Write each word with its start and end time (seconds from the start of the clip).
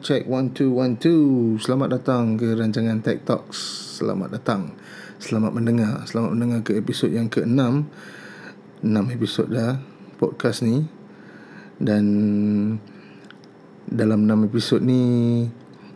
Mic 0.00 0.08
check 0.08 0.24
1, 0.24 0.56
2, 0.56 0.96
1, 0.96 1.60
2 1.60 1.60
Selamat 1.60 2.00
datang 2.00 2.40
ke 2.40 2.56
rancangan 2.56 3.04
Tech 3.04 3.20
Talks. 3.20 3.60
Selamat 4.00 4.32
datang. 4.32 4.72
Selamat 5.20 5.52
mendengar. 5.52 6.08
Selamat 6.08 6.32
mendengar 6.32 6.64
ke 6.64 6.72
episod 6.72 7.12
yang 7.12 7.28
ke-6 7.28 7.84
6 8.80 8.88
episod 9.12 9.44
dah 9.52 9.76
podcast 10.16 10.64
ni. 10.64 10.88
Dan 11.76 12.06
Dalam 13.84 14.24
6 14.24 14.48
episod 14.48 14.80
ni 14.80 15.44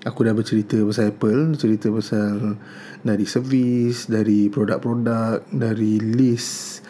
Aku 0.04 0.20
dah 0.20 0.36
bercerita 0.36 0.76
pasal 0.84 1.16
Apple 1.16 1.56
Cerita 1.56 1.88
pasal 1.88 2.60
Dari 3.00 3.24
servis 3.24 4.04
Dari 4.04 4.52
produk-produk 4.52 5.48
Dari 5.48 5.96
list 5.96 6.84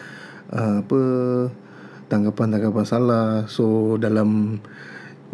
uh, 0.51 0.83
Apa 0.83 1.03
Tanggapan-tanggapan 2.11 2.83
salah. 2.83 3.47
So 3.47 3.95
dalam 3.95 4.59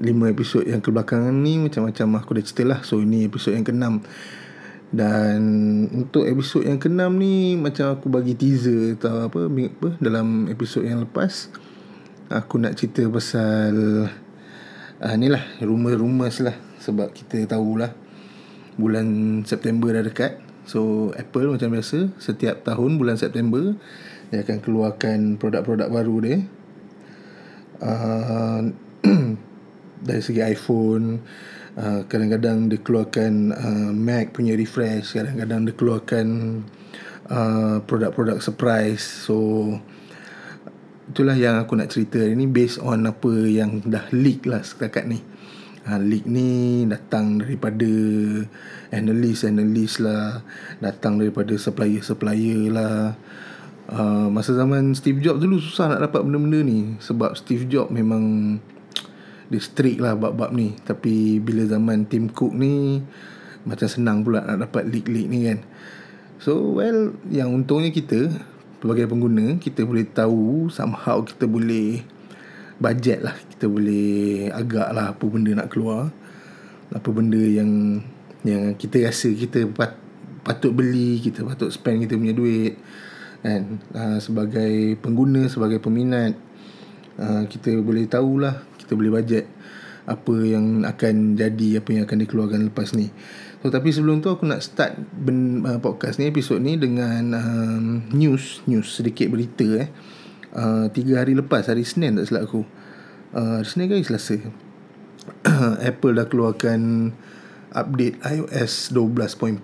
lima 0.01 0.33
episod 0.33 0.65
yang 0.65 0.81
kebelakangan 0.81 1.31
ni 1.31 1.61
macam-macam 1.61 2.17
aku 2.17 2.35
dah 2.35 2.43
cerita 2.43 2.63
lah. 2.65 2.79
So 2.81 2.99
ini 2.99 3.29
episod 3.29 3.53
yang 3.53 3.63
keenam. 3.63 4.01
Dan 4.91 5.41
untuk 5.95 6.27
episod 6.27 6.67
yang 6.67 6.81
keenam 6.81 7.15
ni 7.15 7.55
macam 7.55 7.95
aku 7.95 8.11
bagi 8.11 8.35
teaser 8.35 8.99
atau 8.99 9.31
apa, 9.31 9.47
apa 9.47 9.89
dalam 10.03 10.51
episod 10.51 10.83
yang 10.83 10.99
lepas 10.99 11.47
aku 12.27 12.59
nak 12.59 12.75
cerita 12.75 13.07
pasal 13.07 13.71
uh, 14.99 15.15
ni 15.15 15.31
lah 15.31 15.43
rumors-rumors 15.63 16.43
lah 16.43 16.59
sebab 16.83 17.15
kita 17.15 17.47
tahulah 17.47 17.95
bulan 18.75 19.41
September 19.47 19.95
dah 19.95 20.03
dekat. 20.03 20.43
So 20.67 21.11
Apple 21.15 21.55
macam 21.55 21.71
biasa 21.71 22.11
setiap 22.19 22.67
tahun 22.67 22.99
bulan 22.99 23.15
September 23.15 23.79
dia 24.31 24.43
akan 24.43 24.57
keluarkan 24.59 25.39
produk-produk 25.39 25.87
baru 25.87 26.15
dia. 26.19 26.37
Uh, 27.79 28.75
dari 30.01 30.21
segi 30.21 30.41
iPhone 30.41 31.21
uh, 31.77 32.01
kadang-kadang 32.09 32.67
dia 32.67 32.79
keluarkan 32.81 33.53
uh, 33.53 33.91
Mac 33.93 34.35
punya 34.35 34.57
refresh 34.57 35.15
kadang-kadang 35.15 35.69
dia 35.69 35.75
keluarkan 35.77 36.27
uh, 37.31 37.77
produk-produk 37.85 38.43
surprise. 38.43 39.03
So 39.03 39.37
itulah 41.11 41.35
yang 41.35 41.59
aku 41.59 41.75
nak 41.75 41.91
cerita 41.91 42.19
ini 42.23 42.47
based 42.47 42.79
on 42.79 43.07
apa 43.07 43.31
yang 43.47 43.83
dah 43.83 44.07
leak 44.15 44.47
lah 44.47 44.63
setakat 44.63 45.07
ni. 45.07 45.19
Ha, 45.81 45.97
leak 45.97 46.29
ni 46.29 46.85
datang 46.85 47.41
daripada 47.41 47.89
analyst-analyst 48.93 49.97
lah 50.05 50.45
Datang 50.77 51.17
daripada 51.17 51.57
supplier-supplier 51.57 52.69
lah. 52.69 53.17
Uh, 53.89 54.29
Masa 54.29 54.53
zaman 54.53 54.93
Steve 54.93 55.25
Jobs 55.25 55.41
dulu 55.41 55.57
susah 55.57 55.89
nak 55.89 56.05
dapat 56.05 56.21
benda-benda 56.21 56.61
ni 56.61 57.01
Sebab 57.01 57.33
Steve 57.33 57.65
Jobs 57.65 57.89
memang 57.89 58.55
dia 59.51 59.59
strict 59.59 59.99
lah 59.99 60.15
bab-bab 60.15 60.55
ni. 60.55 60.71
Tapi 60.87 61.43
bila 61.43 61.67
zaman 61.67 62.07
Tim 62.07 62.31
Cook 62.31 62.55
ni 62.55 63.03
macam 63.67 63.87
senang 63.91 64.23
pula 64.23 64.41
nak 64.41 64.71
dapat 64.71 64.87
leak-leak 64.87 65.27
ni 65.27 65.39
kan. 65.51 65.59
So 66.39 66.79
well 66.79 67.13
yang 67.27 67.51
untungnya 67.51 67.91
kita 67.91 68.31
sebagai 68.81 69.05
pengguna 69.05 69.61
kita 69.61 69.85
boleh 69.85 70.07
tahu 70.09 70.71
somehow 70.73 71.21
kita 71.21 71.45
boleh 71.45 72.01
budget 72.79 73.21
lah. 73.21 73.35
Kita 73.35 73.67
boleh 73.67 74.49
agak 74.49 74.89
lah 74.95 75.13
apa 75.13 75.23
benda 75.27 75.51
nak 75.53 75.69
keluar. 75.69 76.09
Apa 76.95 77.11
benda 77.11 77.37
yang 77.37 78.01
yang 78.41 78.73
kita 78.73 79.05
rasa 79.05 79.29
kita 79.35 79.69
pat, 79.69 79.99
patut 80.41 80.73
beli 80.73 81.21
kita 81.21 81.45
patut 81.45 81.69
spend 81.69 82.07
kita 82.07 82.15
punya 82.15 82.33
duit. 82.33 82.79
Kan? 83.43 83.83
Uh, 83.91 84.17
sebagai 84.17 84.95
pengguna 85.03 85.45
sebagai 85.51 85.77
peminat 85.83 86.39
uh, 87.21 87.43
kita 87.45 87.77
boleh 87.81 88.09
tahulah 88.09 88.70
kita 88.91 88.99
boleh 88.99 89.23
bajet 89.23 89.47
apa 90.03 90.35
yang 90.43 90.83
akan 90.83 91.39
jadi 91.39 91.79
apa 91.79 91.95
yang 91.95 92.03
akan 92.03 92.27
dikeluarkan 92.27 92.59
lepas 92.67 92.91
ni. 92.91 93.07
So 93.63 93.71
tapi 93.71 93.95
sebelum 93.95 94.19
tu 94.19 94.27
aku 94.27 94.43
nak 94.43 94.59
start 94.59 94.99
ben, 95.15 95.63
uh, 95.63 95.79
podcast 95.79 96.19
ni 96.19 96.27
episod 96.27 96.59
ni 96.59 96.75
dengan 96.75 97.31
um, 97.31 98.03
news 98.11 98.59
news 98.67 98.91
sedikit 98.91 99.31
berita 99.31 99.87
eh. 99.87 99.87
Uh, 100.51 100.91
tiga 100.91 101.23
hari 101.23 101.39
lepas 101.39 101.71
hari 101.71 101.87
Senin 101.87 102.19
tak 102.19 102.27
silap 102.27 102.51
aku. 102.51 102.67
Uh, 103.31 103.63
hari 103.63 103.67
Senin 103.71 103.87
ke 103.87 103.95
hari 103.95 104.03
Selasa? 104.03 104.35
Apple 105.87 106.19
dah 106.19 106.27
keluarkan 106.27 107.15
update 107.71 108.19
iOS 108.27 108.91
12.4 108.91 109.63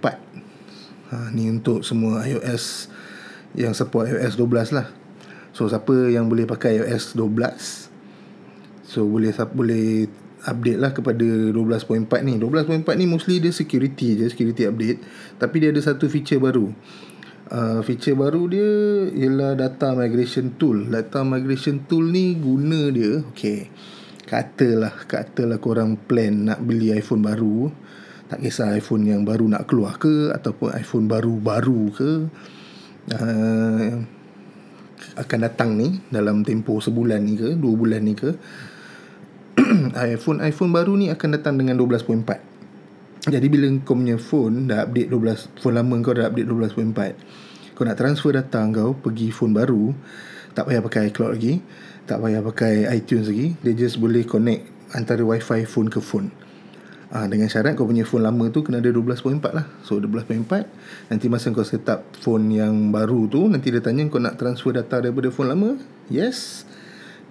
ha, 1.11 1.27
ni 1.35 1.51
untuk 1.51 1.83
semua 1.83 2.23
iOS 2.23 2.87
yang 3.59 3.75
support 3.75 4.07
iOS 4.07 4.39
12 4.39 4.71
lah. 4.71 4.87
So 5.51 5.67
siapa 5.67 6.07
yang 6.07 6.31
boleh 6.31 6.47
pakai 6.47 6.79
iOS 6.79 7.19
12 7.19 7.86
So 8.87 9.03
boleh 9.03 9.35
boleh 9.35 10.07
update 10.47 10.79
lah 10.79 10.91
kepada 10.95 11.27
12.4 11.51 12.07
ni. 12.23 12.39
12.4 12.39 12.87
ni 12.95 13.05
mostly 13.09 13.43
dia 13.43 13.51
security 13.51 14.15
je 14.15 14.31
Security 14.31 14.63
update. 14.63 15.03
Tapi 15.35 15.55
dia 15.59 15.69
ada 15.75 15.81
satu 15.83 16.07
feature 16.07 16.39
baru. 16.39 16.71
Uh, 17.47 17.79
Feature 17.79 18.15
baru 18.19 18.51
dia 18.51 18.69
Ialah 19.11 19.59
data 19.59 19.91
migration 19.91 20.55
tool. 20.55 20.87
Data 20.87 21.23
migration 21.27 21.83
tool 21.87 22.11
ni 22.11 22.35
guna 22.39 22.91
dia 22.91 23.23
Okay 23.31 23.71
Katalah 24.27 25.07
Katalah 25.07 25.59
korang 25.59 25.95
plan 25.95 26.51
nak 26.51 26.59
beli 26.59 26.91
iPhone 26.91 27.23
baru. 27.23 27.71
Tak 28.27 28.43
kisah 28.43 28.75
iPhone 28.75 29.07
yang 29.07 29.23
baru 29.23 29.47
nak 29.47 29.63
keluar 29.63 29.95
ke 29.95 30.35
Ataupun 30.35 30.75
iPhone 30.75 31.07
baru-baru 31.07 31.83
ke 31.95 32.09
uh, 33.15 33.91
Akan 35.15 35.39
datang 35.39 35.79
ni 35.79 36.03
Dalam 36.11 36.43
tempoh 36.43 36.83
sebulan 36.83 37.23
ni 37.23 37.39
ke 37.39 37.55
Dua 37.55 37.73
bulan 37.79 38.03
ni 38.03 38.11
ke 38.11 38.35
iPhone 40.15 40.39
iPhone 40.43 40.71
baru 40.71 40.95
ni 40.95 41.11
akan 41.11 41.29
datang 41.35 41.59
dengan 41.59 41.75
12.4. 41.75 43.27
Jadi 43.27 43.47
bila 43.51 43.67
kau 43.83 43.99
punya 43.99 44.15
phone 44.15 44.71
dah 44.71 44.87
update 44.87 45.09
12 45.11 45.59
phone 45.59 45.75
lama 45.75 45.95
kau 45.99 46.15
dah 46.15 46.31
update 46.31 46.47
12.4. 46.47 47.75
Kau 47.75 47.83
nak 47.83 47.97
transfer 47.99 48.31
data 48.31 48.63
kau 48.71 48.95
pergi 48.95 49.27
phone 49.29 49.51
baru, 49.51 49.91
tak 50.55 50.71
payah 50.71 50.81
pakai 50.81 51.11
iCloud 51.11 51.31
lagi, 51.35 51.59
tak 52.07 52.23
payah 52.23 52.41
pakai 52.41 52.87
iTunes 52.95 53.27
lagi, 53.27 53.53
dia 53.59 53.73
just 53.75 53.99
boleh 53.99 54.23
connect 54.23 54.63
antara 54.95 55.21
wifi 55.21 55.67
phone 55.67 55.91
ke 55.91 55.99
phone. 55.99 56.31
Ha, 57.07 57.23
dengan 57.23 57.47
syarat 57.47 57.79
kau 57.79 57.87
punya 57.87 58.03
phone 58.03 58.27
lama 58.27 58.51
tu 58.51 58.63
kena 58.63 58.79
ada 58.79 58.91
12.4 58.91 59.43
lah. 59.51 59.67
So 59.83 59.99
12.4 59.99 61.11
nanti 61.11 61.27
masa 61.27 61.51
kau 61.51 61.67
set 61.67 61.87
up 61.91 62.07
phone 62.19 62.51
yang 62.51 62.95
baru 62.95 63.27
tu 63.27 63.47
nanti 63.51 63.71
dia 63.71 63.83
tanya 63.83 64.07
kau 64.07 64.19
nak 64.23 64.39
transfer 64.39 64.71
data 64.71 65.03
daripada 65.03 65.27
phone 65.31 65.51
lama. 65.51 65.75
Yes. 66.07 66.63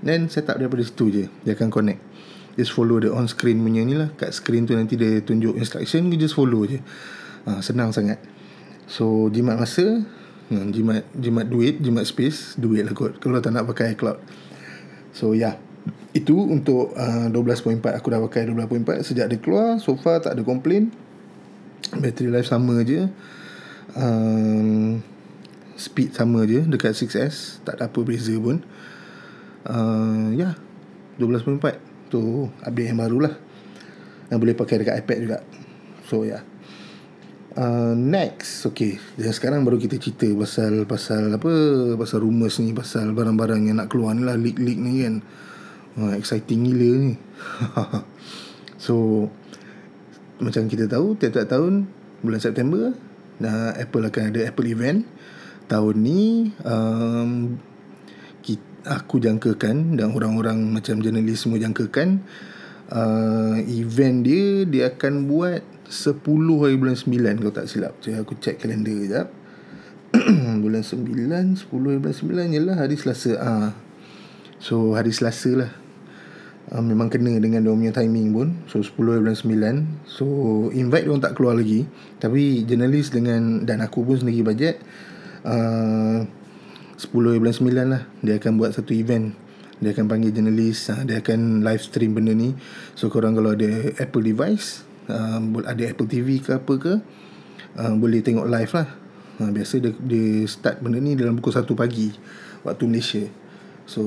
Then 0.05 0.29
set 0.29 0.49
up 0.53 0.61
daripada 0.61 0.85
situ 0.85 1.09
je. 1.09 1.25
Dia 1.45 1.57
akan 1.57 1.73
connect 1.73 2.16
just 2.57 2.73
follow 2.73 2.99
the 2.99 3.13
on 3.13 3.29
screen 3.29 3.61
punya 3.61 3.85
ni 3.85 3.95
lah. 3.95 4.11
Kat 4.17 4.33
screen 4.33 4.65
tu 4.65 4.73
nanti 4.73 4.97
dia 4.97 5.21
tunjuk 5.21 5.55
instruction 5.61 6.09
you 6.09 6.19
just 6.19 6.35
follow 6.35 6.65
je. 6.65 6.81
Ha, 7.47 7.61
senang 7.63 7.93
sangat. 7.93 8.19
So 8.89 9.29
jimat 9.31 9.61
masa 9.61 10.03
hmm, 10.51 10.67
jimat 10.73 11.05
jimat 11.15 11.47
duit 11.47 11.79
jimat 11.79 12.09
space 12.09 12.57
duit 12.57 12.83
lah 12.83 12.97
kot. 12.97 13.21
Kalau 13.21 13.39
tak 13.39 13.55
nak 13.55 13.69
pakai 13.69 13.95
cloud. 13.95 14.19
So 15.13 15.37
yeah 15.37 15.61
itu 16.17 16.35
untuk 16.35 16.97
uh, 16.97 17.29
12.4 17.31 17.79
aku 17.79 18.07
dah 18.11 18.19
pakai 18.25 18.49
12.4 18.51 19.07
sejak 19.07 19.27
dia 19.31 19.39
keluar 19.39 19.79
so 19.79 19.95
far 19.95 20.19
tak 20.19 20.35
ada 20.35 20.43
komplain 20.43 20.91
battery 21.95 22.33
life 22.33 22.49
sama 22.49 22.83
je. 22.83 23.07
Um, 23.95 25.05
speed 25.77 26.17
sama 26.17 26.43
je. 26.49 26.65
Dekat 26.67 26.97
6S 26.97 27.63
tak 27.63 27.79
ada 27.79 27.87
apa 27.87 28.01
beza 28.03 28.35
pun. 28.41 28.65
Uh, 29.67 30.35
ya. 30.35 30.57
yeah, 30.57 31.23
12.4 31.23 31.86
tu 32.09 32.51
update 32.63 32.89
yang 32.95 33.01
baru 33.01 33.19
lah 33.29 33.35
yang 34.31 34.39
boleh 34.43 34.55
pakai 34.59 34.83
dekat 34.83 34.95
iPad 35.07 35.19
juga. 35.23 35.39
So 36.07 36.23
ya. 36.23 36.39
Yeah. 36.39 36.43
uh, 37.57 37.93
next 37.97 38.67
okay. 38.69 38.99
Dan 39.17 39.33
sekarang 39.33 39.63
baru 39.63 39.81
kita 39.81 39.97
cerita 39.99 40.29
pasal 40.37 40.85
pasal 40.85 41.33
apa 41.35 41.53
pasal 41.97 42.23
rumours 42.23 42.59
ni 42.63 42.77
pasal 42.77 43.15
barang-barang 43.17 43.71
yang 43.71 43.79
nak 43.81 43.91
keluar 43.91 44.15
ni 44.15 44.23
lah 44.23 44.39
leak-leak 44.39 44.79
ni 44.79 44.93
kan. 45.03 45.15
Uh, 45.97 46.13
exciting 46.15 46.67
gila 46.67 46.91
ni. 47.01 47.15
So 48.77 49.27
macam 50.37 50.69
kita 50.69 50.85
tahu 50.87 51.17
tiap-tiap 51.17 51.49
tahun 51.49 51.89
bulan 52.21 52.41
September 52.45 52.93
nah, 53.41 53.73
Apple 53.73 54.05
akan 54.05 54.23
ada 54.31 54.41
Apple 54.47 54.69
event. 54.69 55.03
Tahun 55.67 55.95
ni 55.99 56.55
um, 56.63 57.59
aku 58.87 59.19
jangkakan 59.19 59.99
dan 59.99 60.15
orang-orang 60.15 60.63
macam 60.71 61.03
jurnalis 61.03 61.43
semua 61.43 61.59
jangkakan 61.59 62.23
uh, 62.91 63.59
event 63.67 64.23
dia 64.23 64.63
dia 64.63 64.85
akan 64.95 65.27
buat 65.27 65.63
10 65.87 66.19
hari 66.63 66.75
bulan 66.79 66.99
9 66.99 67.43
kalau 67.43 67.55
tak 67.55 67.71
silap. 67.71 67.95
Jadi 68.03 68.19
aku 68.19 68.35
check 68.43 68.59
kalender 68.59 69.07
jap. 69.07 69.29
bulan 70.65 70.83
9, 70.83 71.07
10 71.07 71.67
hari 71.71 71.99
bulan 72.03 72.17
9 72.51 72.55
ialah 72.59 72.77
hari 72.79 72.99
Selasa. 72.99 73.33
Ah. 73.39 73.47
Uh. 73.47 73.71
So 74.59 74.99
hari 74.99 75.15
Selasa 75.15 75.53
lah. 75.55 75.73
Uh, 76.67 76.83
memang 76.83 77.07
kena 77.07 77.39
dengan 77.39 77.63
dia 77.63 77.71
punya 77.71 77.95
timing 77.95 78.35
pun. 78.35 78.49
So 78.67 78.83
10 78.83 78.99
hari 78.99 79.21
bulan 79.23 79.39
9. 79.39 80.11
So 80.11 80.27
invite 80.75 81.07
dia 81.07 81.23
tak 81.23 81.39
keluar 81.39 81.55
lagi. 81.55 81.87
Tapi 82.19 82.67
jurnalis 82.67 83.15
dengan 83.15 83.63
dan 83.63 83.79
aku 83.79 84.03
pun 84.03 84.19
sendiri 84.19 84.43
bajet 84.43 84.83
uh, 85.47 86.27
10 86.97 87.13
bulan 87.13 87.55
9 87.55 87.93
lah. 87.93 88.03
Dia 88.25 88.41
akan 88.41 88.53
buat 88.57 88.73
satu 88.73 88.97
event. 88.97 89.37
Dia 89.77 89.93
akan 89.93 90.09
panggil 90.09 90.33
jurnalis 90.33 90.89
uh, 90.89 91.05
dia 91.05 91.21
akan 91.21 91.61
live 91.61 91.83
stream 91.85 92.17
benda 92.17 92.33
ni. 92.33 92.57
So 92.97 93.13
korang 93.13 93.37
kalau 93.37 93.53
ada 93.53 93.93
Apple 94.01 94.25
device 94.25 94.89
uh, 95.13 95.41
ada 95.69 95.83
Apple 95.85 96.09
TV 96.09 96.41
ke 96.41 96.57
apa 96.57 96.75
ke 96.81 96.95
uh, 97.77 97.95
boleh 97.97 98.25
tengok 98.25 98.49
live 98.49 98.73
lah. 98.73 98.89
Uh, 99.37 99.53
biasa 99.53 99.85
dia, 99.85 99.93
dia 100.01 100.49
start 100.49 100.81
benda 100.81 100.97
ni 100.97 101.13
dalam 101.13 101.37
pukul 101.37 101.53
1 101.53 101.69
pagi 101.77 102.09
waktu 102.65 102.85
Malaysia. 102.89 103.25
So 103.85 104.03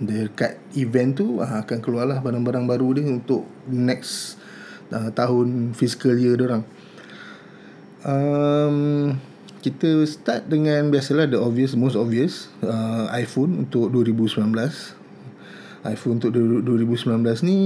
dekat 0.00 0.56
event 0.80 1.12
tu 1.20 1.44
uh, 1.44 1.60
akan 1.60 1.78
keluarlah 1.84 2.24
barang-barang 2.24 2.64
baru 2.64 2.88
dia 2.96 3.04
untuk 3.04 3.44
next 3.68 4.40
uh, 4.88 5.12
tahun 5.12 5.76
fiscal 5.76 6.16
year 6.16 6.40
dia 6.40 6.48
orang. 6.48 6.64
Um, 8.00 9.20
kita 9.60 10.08
start 10.08 10.48
dengan 10.48 10.88
biasalah 10.88 11.28
the 11.28 11.36
obvious 11.36 11.76
most 11.76 11.96
obvious 11.96 12.48
uh, 12.64 13.12
iPhone 13.12 13.68
untuk 13.68 13.92
2019 13.92 14.48
iPhone 15.84 16.20
untuk 16.20 16.32
2019 16.32 17.44
ni 17.44 17.58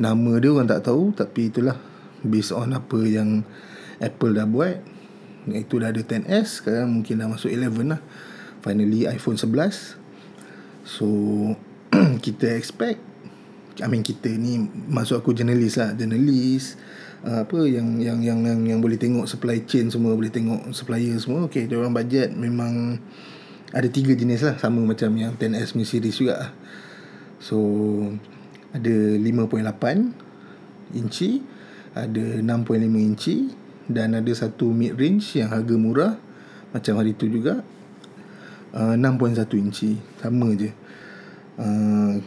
nama 0.00 0.32
dia 0.40 0.48
orang 0.48 0.68
tak 0.68 0.88
tahu 0.88 1.12
tapi 1.12 1.52
itulah 1.52 1.76
based 2.24 2.52
on 2.54 2.72
apa 2.72 2.98
yang 3.04 3.44
Apple 4.00 4.34
dah 4.34 4.48
buat. 4.48 4.80
Itu 5.50 5.82
dah 5.82 5.90
ada 5.90 6.00
10s 6.00 6.62
sekarang 6.62 7.02
mungkin 7.02 7.18
dah 7.18 7.28
masuk 7.28 7.50
11 7.50 7.92
lah. 7.92 8.00
Finally 8.62 9.10
iPhone 9.10 9.36
11 9.36 9.98
so 10.86 11.06
kita 12.24 12.56
expect 12.56 13.02
I 13.80 13.88
mean 13.88 14.04
kita 14.04 14.28
ni 14.32 14.70
masuk 14.88 15.20
aku 15.20 15.36
jurnalis 15.36 15.76
lah. 15.76 15.92
Jurnalis 15.92 16.80
uh, 17.26 17.46
apa 17.46 17.58
yang, 17.66 17.98
yang 17.98 18.18
yang 18.22 18.38
yang 18.42 18.60
yang 18.66 18.80
boleh 18.82 18.98
tengok 18.98 19.26
supply 19.26 19.62
chain 19.66 19.90
semua 19.90 20.14
boleh 20.14 20.30
tengok 20.30 20.74
supplier 20.74 21.16
semua 21.18 21.46
okey 21.50 21.70
dia 21.70 21.78
orang 21.78 21.94
budget 21.94 22.34
memang 22.34 22.98
ada 23.72 23.88
tiga 23.88 24.12
jenis 24.12 24.44
lah. 24.44 24.54
Sama 24.60 24.84
macam 24.84 25.10
yang 25.16 25.32
10S 25.34 25.72
punya 25.72 25.86
series 25.88 26.16
juga. 26.20 26.52
So 27.40 27.58
ada 28.72 28.94
5.8 29.18 30.96
inci 30.96 31.44
ada 31.92 32.40
6.5 32.40 32.78
inci 32.80 33.52
dan 33.84 34.16
ada 34.16 34.32
satu 34.32 34.72
mid 34.72 34.96
range 34.96 35.36
yang 35.36 35.52
harga 35.52 35.74
murah 35.76 36.16
macam 36.72 36.96
hari 36.96 37.12
tu 37.12 37.28
juga 37.28 37.60
uh, 38.76 38.94
6.1 38.96 39.40
inci. 39.58 39.98
Sama 40.20 40.52
je. 40.56 40.70
Uh, 41.56 42.20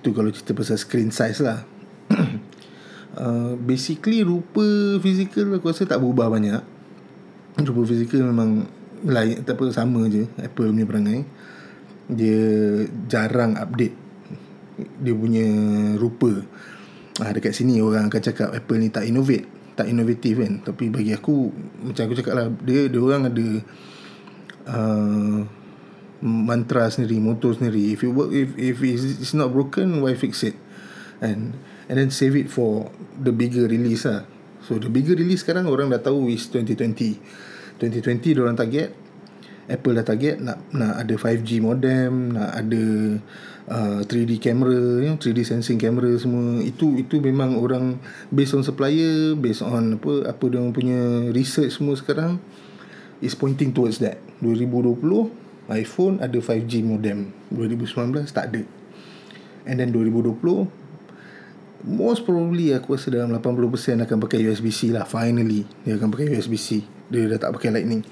tu 0.00 0.16
kalau 0.16 0.32
cerita 0.32 0.56
pasal 0.56 0.80
screen 0.80 1.12
size 1.12 1.44
lah 1.44 1.60
Uh, 3.10 3.58
basically 3.58 4.22
rupa 4.22 4.62
fizikal 5.02 5.50
aku 5.58 5.74
rasa 5.74 5.82
tak 5.86 5.98
berubah 5.98 6.30
banyak. 6.30 6.62
Rupa 7.58 7.82
fizikal 7.82 8.22
memang 8.22 8.70
lain 9.02 9.42
tak 9.42 9.58
apa 9.58 9.72
sama 9.74 10.06
je. 10.06 10.30
Apple 10.38 10.70
punya 10.70 10.86
perangai. 10.86 11.20
Dia 12.06 12.42
jarang 13.10 13.58
update. 13.58 13.96
Dia 15.02 15.14
punya 15.14 15.46
rupa. 15.98 16.46
Ah, 17.20 17.34
dekat 17.34 17.52
sini 17.52 17.82
orang 17.82 18.08
akan 18.08 18.22
cakap 18.22 18.54
Apple 18.54 18.78
ni 18.80 18.88
tak 18.94 19.04
innovate. 19.04 19.44
Tak 19.74 19.90
inovatif 19.90 20.38
kan. 20.38 20.62
Tapi 20.62 20.92
bagi 20.92 21.10
aku 21.10 21.50
macam 21.82 22.02
aku 22.06 22.14
cakap 22.14 22.34
lah 22.36 22.46
dia 22.62 22.86
dia 22.86 23.00
orang 23.00 23.26
ada 23.26 23.46
uh, 24.70 25.38
mantra 26.22 26.86
sendiri 26.92 27.18
motor 27.18 27.56
sendiri. 27.56 27.96
If 27.96 28.04
it 28.04 28.12
work 28.12 28.30
if 28.30 28.54
if 28.54 28.78
it's 28.84 29.34
not 29.34 29.50
broken 29.50 30.04
why 30.04 30.14
fix 30.14 30.44
it? 30.44 30.56
And 31.20 31.56
and 31.90 31.98
then 31.98 32.08
save 32.14 32.38
it 32.38 32.46
for 32.46 32.86
the 33.18 33.34
bigger 33.34 33.66
release 33.66 34.06
lah. 34.06 34.22
So 34.62 34.78
the 34.78 34.86
bigger 34.86 35.18
release 35.18 35.42
sekarang 35.42 35.66
orang 35.66 35.90
dah 35.90 35.98
tahu 35.98 36.30
is 36.30 36.46
2020. 36.46 37.18
2020 37.82 38.38
orang 38.38 38.54
target 38.54 38.94
Apple 39.70 39.94
dah 39.98 40.06
target 40.06 40.42
nak 40.42 40.58
nak 40.74 40.98
ada 40.98 41.14
5G 41.14 41.62
modem, 41.62 42.34
nak 42.34 42.50
ada 42.58 42.82
uh, 43.70 44.00
3D 44.02 44.42
camera, 44.42 44.98
you 44.98 45.14
know, 45.14 45.18
3D 45.18 45.46
sensing 45.46 45.78
camera 45.78 46.10
semua. 46.18 46.58
Itu 46.58 46.98
itu 46.98 47.22
memang 47.22 47.54
orang 47.54 48.02
based 48.34 48.58
on 48.58 48.66
supplier, 48.66 49.38
based 49.38 49.62
on 49.62 49.98
apa 49.98 50.26
apa 50.26 50.44
dia 50.50 50.62
punya 50.74 51.30
research 51.30 51.78
semua 51.78 51.94
sekarang 51.94 52.42
is 53.22 53.38
pointing 53.38 53.70
towards 53.70 54.02
that. 54.02 54.18
2020 54.42 55.30
iPhone 55.70 56.18
ada 56.18 56.38
5G 56.42 56.82
modem. 56.82 57.30
2019 57.54 58.26
tak 58.34 58.50
ada. 58.50 58.62
And 59.70 59.78
then 59.78 59.94
2020 59.94 60.79
most 61.84 62.28
probably 62.28 62.76
aku 62.76 62.96
rasa 62.96 63.08
dalam 63.12 63.32
80% 63.32 64.04
akan 64.04 64.16
pakai 64.20 64.38
USB-C 64.44 64.92
lah 64.92 65.08
finally. 65.08 65.64
Dia 65.84 65.96
akan 65.96 66.08
pakai 66.12 66.36
USB-C 66.36 67.00
dia 67.10 67.26
dah 67.26 67.38
tak 67.42 67.50
pakai 67.58 67.74
lightning. 67.74 68.06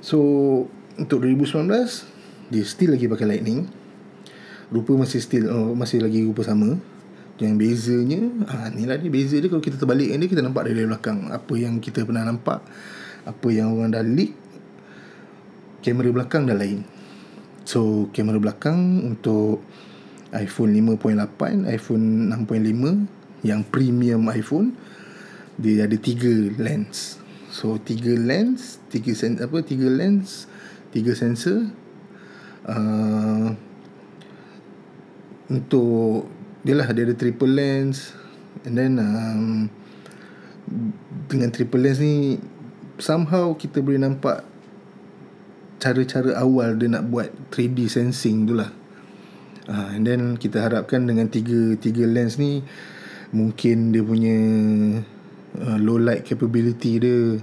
So 0.00 0.18
untuk 0.96 1.22
2019 1.22 1.68
dia 2.48 2.64
still 2.64 2.96
lagi 2.96 3.06
pakai 3.06 3.26
lightning. 3.28 3.68
Rupa 4.72 4.96
masih 4.96 5.20
still 5.20 5.46
oh, 5.52 5.72
masih 5.76 6.00
lagi 6.00 6.24
rupa 6.24 6.42
sama. 6.42 6.80
Yang 7.38 7.54
bezanya 7.54 8.20
ah 8.50 8.66
ni 8.74 8.82
lah 8.82 8.98
ni 8.98 9.14
beza 9.14 9.38
dia 9.38 9.46
kalau 9.46 9.62
kita 9.62 9.78
terbalik 9.78 10.10
dia 10.10 10.26
kita 10.26 10.42
nampak 10.42 10.66
dari 10.66 10.88
belakang. 10.88 11.30
Apa 11.30 11.54
yang 11.54 11.78
kita 11.78 12.02
pernah 12.02 12.26
nampak 12.26 12.64
apa 13.28 13.48
yang 13.52 13.76
orang 13.76 13.92
dah 13.92 14.02
leak 14.02 14.32
kamera 15.84 16.10
belakang 16.10 16.48
dah 16.48 16.56
lain. 16.56 16.82
So 17.68 18.08
kamera 18.10 18.40
belakang 18.40 19.04
untuk 19.04 19.62
iPhone 20.34 20.76
5.8 20.98 21.64
iPhone 21.68 22.04
6.5 22.32 23.46
yang 23.46 23.62
premium 23.64 24.28
iPhone 24.28 24.74
dia 25.58 25.86
ada 25.86 25.98
tiga 25.98 26.30
lens. 26.58 27.18
So 27.50 27.80
tiga 27.82 28.14
lens 28.14 28.78
tiga 28.92 29.10
sen 29.16 29.40
apa 29.42 29.64
tiga 29.64 29.88
lens 29.90 30.46
tiga 30.94 31.12
sensor 31.16 31.68
uh, 32.68 33.48
untuk 35.48 36.28
dia 36.62 36.76
lah 36.76 36.88
dia 36.92 37.08
ada 37.08 37.16
triple 37.16 37.50
lens 37.50 38.12
and 38.68 38.74
then 38.76 39.00
um, 39.00 39.72
dengan 41.26 41.48
triple 41.48 41.80
lens 41.80 41.98
ni 41.98 42.36
somehow 43.00 43.56
kita 43.56 43.80
boleh 43.80 43.98
nampak 43.98 44.44
cara-cara 45.78 46.36
awal 46.36 46.76
dia 46.76 46.90
nak 46.90 47.06
buat 47.08 47.30
3D 47.54 47.88
sensing 47.88 48.44
tu 48.44 48.54
lah 48.58 48.68
uh, 49.68 49.94
and 49.94 50.08
then 50.08 50.34
kita 50.40 50.64
harapkan 50.64 51.04
dengan 51.04 51.28
tiga 51.28 51.76
tiga 51.78 52.08
lens 52.08 52.40
ni 52.40 52.64
mungkin 53.30 53.92
dia 53.92 54.00
punya 54.00 54.36
uh, 55.60 55.78
low 55.78 56.00
light 56.00 56.24
capability 56.24 56.96
dia 56.98 57.36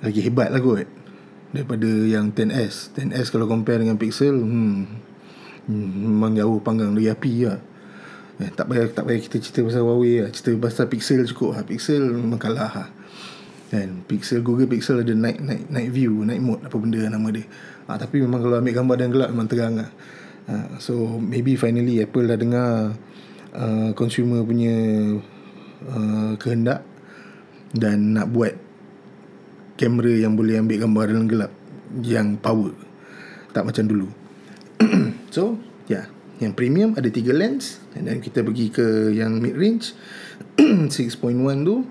lagi 0.00 0.20
hebat 0.24 0.48
lah 0.48 0.64
kot 0.64 0.88
daripada 1.52 1.86
yang 1.86 2.32
10S 2.32 2.96
10S 2.96 3.28
kalau 3.28 3.44
compare 3.44 3.84
dengan 3.84 4.00
Pixel 4.00 4.32
hmm, 4.32 4.78
hmm 5.68 5.88
memang 6.08 6.32
jauh 6.34 6.58
panggang 6.64 6.96
dari 6.96 7.12
api 7.12 7.34
lah. 7.46 7.60
Eh, 8.40 8.48
tak 8.56 8.72
payah 8.72 8.88
tak 8.88 9.04
payah 9.04 9.20
kita 9.20 9.36
cerita 9.36 9.60
pasal 9.68 9.84
Huawei 9.84 10.24
lah. 10.24 10.30
Cerita 10.32 10.56
pasal 10.56 10.88
Pixel 10.88 11.28
cukup 11.28 11.60
lah. 11.60 11.62
Pixel 11.68 12.00
memang 12.00 12.40
kalah 12.40 12.72
lah. 12.72 12.88
Kan? 13.68 14.02
Pixel 14.08 14.40
Google 14.40 14.66
Pixel 14.66 15.04
ada 15.04 15.12
night 15.12 15.44
night 15.44 15.68
night 15.68 15.90
view 15.92 16.24
night 16.24 16.40
mode 16.40 16.64
apa 16.64 16.72
benda 16.80 17.04
nama 17.04 17.28
dia. 17.28 17.44
Ha, 17.86 18.00
tapi 18.00 18.24
memang 18.24 18.40
kalau 18.40 18.56
ambil 18.62 18.74
gambar 18.80 18.96
dan 18.96 19.08
gelap 19.12 19.28
memang 19.34 19.48
terang 19.50 19.74
lah 19.76 19.90
uh, 20.48 20.78
so 20.80 21.18
maybe 21.20 21.58
finally 21.58 22.00
Apple 22.00 22.24
dah 22.24 22.38
dengar 22.38 22.94
uh, 23.52 23.90
consumer 23.92 24.40
punya 24.46 24.76
uh, 25.90 26.32
kehendak 26.38 26.86
dan 27.76 28.16
nak 28.16 28.30
buat 28.30 28.54
kamera 29.76 30.12
yang 30.12 30.36
boleh 30.36 30.60
ambil 30.60 30.86
gambar 30.86 31.04
dalam 31.10 31.26
gelap 31.28 31.52
yang 32.04 32.38
power. 32.38 32.72
Tak 33.50 33.66
macam 33.66 33.84
dulu. 33.84 34.08
So 35.30 35.62
yeah 35.86 36.10
yang 36.40 36.56
premium 36.56 36.96
ada 36.96 37.12
tiga 37.12 37.36
lens 37.36 37.78
and 37.92 38.08
then 38.08 38.18
kita 38.24 38.40
pergi 38.40 38.72
ke 38.72 39.12
yang 39.12 39.38
mid 39.44 39.54
range 39.60 39.92
6.1 40.56 40.88
tu 41.68 41.84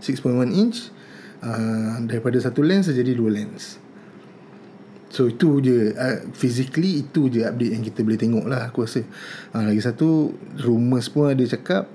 6.1 0.00 0.48
inch 0.56 0.88
uh, 1.44 2.00
daripada 2.08 2.40
satu 2.40 2.64
lens 2.64 2.88
jadi 2.88 3.12
dua 3.12 3.36
lens 3.36 3.76
So 5.14 5.30
itu 5.30 5.62
je 5.62 5.94
uh, 5.94 6.26
Physically 6.34 7.06
itu 7.06 7.30
je 7.30 7.46
update 7.46 7.70
yang 7.70 7.86
kita 7.86 8.02
boleh 8.02 8.18
tengok 8.18 8.50
lah 8.50 8.74
Aku 8.74 8.82
rasa. 8.82 9.06
Uh, 9.54 9.62
Lagi 9.70 9.78
satu 9.78 10.34
Rumors 10.58 11.06
pun 11.06 11.30
ada 11.30 11.46
cakap 11.46 11.86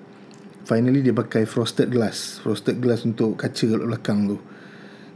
Finally 0.63 1.03
dia 1.03 1.11
pakai 1.11 1.43
frosted 1.43 1.91
glass. 1.91 2.39
Frosted 2.39 2.79
glass 2.79 3.03
untuk 3.03 3.35
kaca 3.35 3.65
kat 3.75 3.83
belakang 3.83 4.29
tu. 4.31 4.37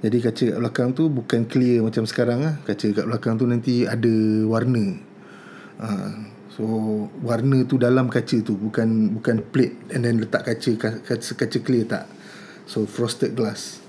Jadi 0.04 0.18
kaca 0.20 0.44
kat 0.52 0.60
belakang 0.60 0.90
tu 0.92 1.08
Bukan 1.08 1.48
clear 1.48 1.80
macam 1.80 2.04
sekarang 2.04 2.44
lah. 2.44 2.60
Kaca 2.68 2.92
kat 2.92 3.06
belakang 3.08 3.40
tu 3.40 3.48
nanti 3.48 3.88
ada 3.88 4.14
warna. 4.52 5.00
Uh, 5.80 6.36
So 6.54 6.62
warna 7.26 7.66
tu 7.66 7.82
dalam 7.82 8.14
kaca 8.14 8.38
tu 8.46 8.54
Bukan 8.54 9.16
bukan 9.18 9.42
plate 9.42 9.90
And 9.90 10.06
then 10.06 10.22
letak 10.22 10.46
kaca 10.46 11.02
Kaca, 11.02 11.32
kaca 11.40 11.58
clear 11.64 11.88
tak? 11.88 12.06
So 12.68 12.84
frosted 12.84 13.34
glass. 13.34 13.80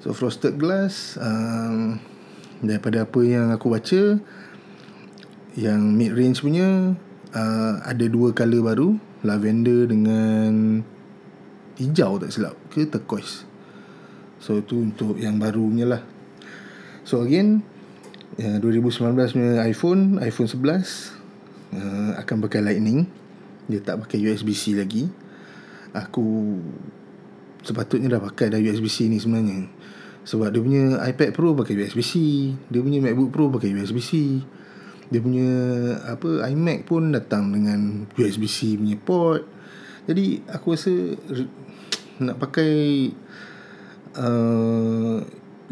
So 0.00 0.16
frosted 0.16 0.56
glass 0.56 1.20
um, 1.20 2.00
daripada 2.60 3.08
apa 3.08 3.20
yang 3.24 3.52
aku 3.52 3.72
baca 3.72 4.20
yang 5.58 5.80
mid 5.96 6.14
range 6.14 6.44
punya 6.44 6.94
uh, 7.34 7.74
ada 7.84 8.06
dua 8.06 8.32
color 8.36 8.62
baru. 8.62 8.88
Lavender 9.20 9.84
dengan 9.84 10.80
hijau 11.76 12.16
tak 12.16 12.32
silap 12.32 12.56
ke 12.72 12.88
turquoise. 12.88 13.44
So 14.40 14.56
itu 14.64 14.80
untuk 14.80 15.20
yang 15.20 15.36
baru 15.36 15.60
punya 15.68 15.84
lah. 15.84 16.02
So 17.04 17.20
again 17.20 17.60
ya, 18.40 18.56
2019 18.56 19.36
punya 19.36 19.60
iPhone 19.68 20.16
iPhone 20.24 20.48
11 20.48 21.76
uh, 21.76 22.10
akan 22.16 22.36
pakai 22.48 22.64
lightning. 22.64 23.04
Dia 23.68 23.84
tak 23.84 24.08
pakai 24.08 24.24
USB-C 24.24 24.80
lagi. 24.80 25.12
Aku 25.92 26.56
sepatutnya 27.60 28.16
dah 28.16 28.22
pakai 28.24 28.48
dah 28.48 28.60
USB-C 28.60 29.12
ni 29.12 29.20
sebenarnya 29.20 29.68
sebab 30.30 30.54
dia 30.54 30.62
punya 30.62 31.02
iPad 31.10 31.34
Pro 31.34 31.58
pakai 31.58 31.74
USB-C 31.74 32.12
dia 32.70 32.78
punya 32.78 33.02
MacBook 33.02 33.34
Pro 33.34 33.50
pakai 33.50 33.74
USB-C 33.74 34.10
dia 35.10 35.18
punya 35.18 35.50
apa 36.06 36.46
iMac 36.54 36.86
pun 36.86 37.10
datang 37.10 37.50
dengan 37.50 38.06
USB-C 38.14 38.78
punya 38.78 38.94
port. 38.94 39.42
Jadi 40.06 40.38
aku 40.46 40.78
rasa 40.78 40.94
nak 42.22 42.38
pakai 42.38 43.10
uh, 44.14 45.18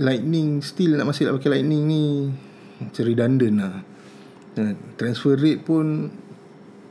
lightning 0.02 0.58
still 0.58 0.98
nak 0.98 1.14
masih 1.14 1.30
nak 1.30 1.38
pakai 1.38 1.58
lightning 1.58 1.82
ni 1.86 2.04
macam 2.82 3.02
redundant 3.06 3.56
lah. 3.62 3.76
Transfer 4.98 5.38
rate 5.38 5.62
pun 5.62 6.10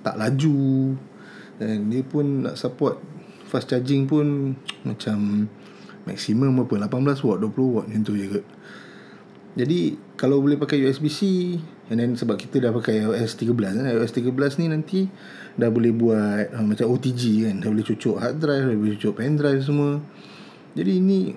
tak 0.08 0.16
laju. 0.16 0.96
Dan 1.60 1.92
dia 1.92 2.00
pun 2.08 2.48
nak 2.48 2.56
support 2.56 2.96
fast 3.44 3.68
charging 3.68 4.08
pun 4.08 4.56
macam 4.88 5.52
maksimum 6.08 6.64
apa 6.64 6.88
18 6.88 7.28
watt 7.28 7.40
20 7.44 7.76
watt 7.76 7.86
macam 7.92 8.02
tu 8.08 8.16
je 8.16 8.26
kot. 8.32 8.46
Jadi 9.58 9.98
kalau 10.14 10.38
boleh 10.40 10.56
pakai 10.56 10.86
USB-C 10.86 11.20
and 11.90 11.98
then 11.98 12.14
sebab 12.14 12.38
kita 12.38 12.62
dah 12.62 12.72
pakai 12.72 13.02
iOS 13.02 13.42
13 13.42 13.82
kan? 13.82 13.86
iOS 13.90 14.14
13 14.14 14.62
ni 14.62 14.66
nanti 14.70 15.00
dah 15.58 15.74
boleh 15.74 15.90
buat 15.92 16.54
uh, 16.54 16.62
macam 16.62 16.94
OTG 16.94 17.50
kan? 17.50 17.56
Dah 17.66 17.70
boleh 17.74 17.86
cucuk 17.86 18.16
hard 18.22 18.38
drive 18.38 18.70
dah 18.70 18.78
boleh 18.78 18.94
cucuk 18.96 19.18
pen 19.18 19.34
drive 19.36 19.66
semua. 19.66 19.98
Jadi 20.78 20.92
ini 21.02 21.34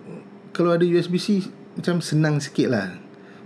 kalau 0.52 0.76
ada 0.76 0.84
USB-C 0.84 1.48
macam 1.80 2.04
senang 2.04 2.36
sikit 2.38 2.68
lah. 2.68 2.92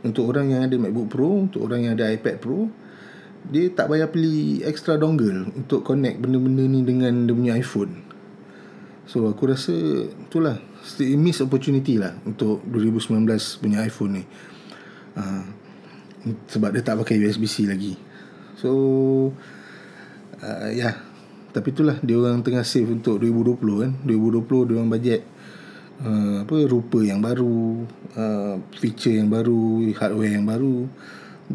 Untuk 0.05 0.29
orang 0.29 0.53
yang 0.53 0.67
ada 0.69 0.77
MacBook 0.77 1.09
Pro 1.09 1.49
untuk 1.49 1.65
orang 1.65 1.89
yang 1.89 1.93
ada 1.97 2.13
iPad 2.13 2.37
Pro 2.43 2.69
dia 3.45 3.69
tak 3.69 3.93
payah 3.93 4.09
beli 4.09 4.65
extra 4.65 4.97
dongle 4.97 5.53
untuk 5.53 5.85
connect 5.85 6.21
benda-benda 6.21 6.65
ni 6.65 6.81
dengan 6.81 7.29
dia 7.29 7.35
punya 7.37 7.53
iPhone 7.61 8.04
so 9.05 9.29
aku 9.29 9.53
rasa 9.53 9.75
itulah 10.09 10.61
miss 11.17 11.41
opportunity 11.41 11.97
lah 11.97 12.13
untuk 12.25 12.61
2019 12.69 13.25
punya 13.61 13.85
iPhone 13.85 14.21
ni. 14.21 14.25
Uh, 15.15 15.45
sebab 16.49 16.73
dia 16.73 16.81
tak 16.81 17.01
pakai 17.05 17.21
USB-C 17.21 17.69
lagi. 17.69 17.95
So 18.57 18.71
uh, 20.41 20.71
ya. 20.73 20.93
Yeah. 20.93 20.95
tapi 21.55 21.71
itulah 21.71 22.03
dia 22.03 22.19
orang 22.19 22.43
tengah 22.43 22.67
save 22.67 22.91
untuk 22.91 23.23
2020 23.23 23.83
kan. 23.85 23.93
2020 24.03 24.69
dia 24.69 24.75
orang 24.75 24.91
bajet 24.91 25.23
uh, 26.03 26.43
apa 26.43 26.55
rupa 26.67 26.99
yang 27.05 27.23
baru 27.23 27.87
uh, 28.19 28.59
feature 28.75 29.15
yang 29.15 29.31
baru 29.31 29.87
hardware 29.95 30.35
yang 30.35 30.47
baru 30.49 30.91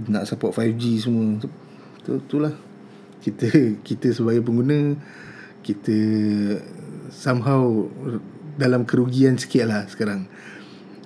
nak 0.08 0.24
support 0.30 0.56
5G 0.56 0.84
semua. 1.04 1.44
Tu 2.06 2.16
itulah. 2.16 2.56
Kita 3.20 3.52
kita 3.84 4.16
sebagai 4.16 4.40
pengguna 4.40 4.96
kita 5.60 5.98
somehow 7.12 7.90
dalam 8.60 8.84
kerugian 8.84 9.36
sikit 9.36 9.68
lah 9.70 9.86
sekarang. 9.90 10.30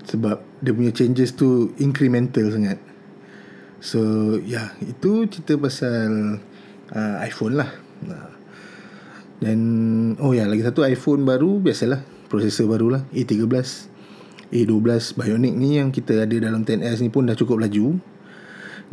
Sebab 0.04 0.42
dia 0.60 0.74
punya 0.76 0.92
changes 0.92 1.34
tu 1.36 1.72
incremental 1.80 2.50
sangat. 2.52 2.80
So 3.84 4.00
ya 4.40 4.48
yeah, 4.48 4.68
itu 4.84 5.28
cerita 5.28 5.60
pasal 5.60 6.40
uh, 6.92 7.16
iPhone 7.24 7.60
lah. 7.60 7.70
Dan 9.44 9.60
oh 10.24 10.32
ya 10.32 10.44
yeah, 10.44 10.48
lagi 10.48 10.64
satu 10.64 10.88
iPhone 10.88 11.28
baru 11.28 11.60
biasalah 11.60 12.00
prosesor 12.32 12.72
baru 12.72 13.00
lah 13.00 13.02
A13 13.12 13.92
A12 14.54 15.18
Bionic 15.18 15.54
ni 15.58 15.82
yang 15.82 15.90
kita 15.90 16.24
ada 16.30 16.36
dalam 16.38 16.62
10S 16.62 17.02
ni 17.02 17.10
pun 17.10 17.26
dah 17.26 17.34
cukup 17.34 17.58
laju. 17.60 17.98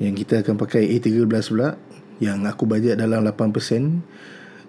Yang 0.00 0.14
kita 0.25 0.40
akan 0.40 0.57
pakai 0.57 0.88
A13 0.97 1.29
pula 1.29 1.76
yang 2.21 2.49
aku 2.49 2.64
bajet 2.64 2.97
dalam 2.97 3.21
8% 3.25 3.52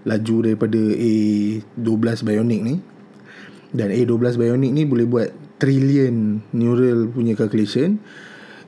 laju 0.08 0.36
daripada 0.46 0.82
A12 0.98 2.06
Bionic 2.26 2.62
ni. 2.62 2.76
Dan 3.72 3.90
A12 3.94 4.36
Bionic 4.36 4.72
ni 4.72 4.84
boleh 4.84 5.08
buat 5.08 5.30
trillion 5.62 6.42
neural 6.52 7.10
punya 7.12 7.38
calculation. 7.38 8.02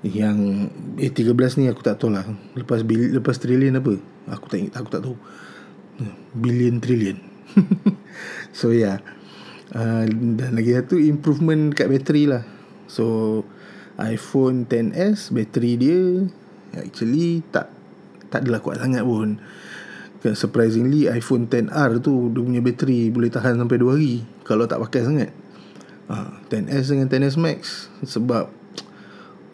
Yang 0.03 0.69
A13 0.99 1.63
ni 1.63 1.65
aku 1.71 1.81
tak 1.81 1.99
tahu 1.99 2.11
lah. 2.11 2.27
Lepas 2.55 2.83
bil, 2.83 3.15
lepas 3.15 3.39
trillion 3.39 3.79
apa? 3.79 3.97
Aku 4.31 4.45
tak 4.51 4.67
aku 4.75 4.89
tak 4.91 5.01
tahu. 5.03 5.15
Billion 6.35 6.81
trillion. 6.81 7.17
So 8.53 8.69
yeah 8.69 9.01
uh, 9.73 10.05
dan 10.07 10.51
lagi 10.53 10.71
satu 10.77 10.95
improvement 11.01 11.73
kat 11.73 11.89
bateri 11.89 12.29
lah. 12.29 12.45
So 12.87 13.41
iPhone 13.97 14.65
10s 14.69 15.33
bateri 15.33 15.77
dia 15.77 15.99
actually 16.77 17.45
tak 17.53 17.69
tak 18.33 18.45
adalah 18.45 18.65
kuat 18.65 18.81
sangat 18.81 19.05
pun 19.05 19.37
surprisingly 20.32 21.12
iPhone 21.12 21.51
10R 21.51 22.00
tu 22.00 22.32
dia 22.32 22.39
punya 22.39 22.62
bateri 22.63 23.12
boleh 23.12 23.27
tahan 23.27 23.60
sampai 23.60 23.75
2 23.75 23.92
hari 23.92 24.15
kalau 24.48 24.63
tak 24.63 24.80
pakai 24.80 25.03
sangat. 25.03 25.30
Uh, 26.08 26.32
10s 26.48 26.92
dengan 26.92 27.08
10s 27.12 27.36
Max 27.39 27.88
sebab 28.08 28.48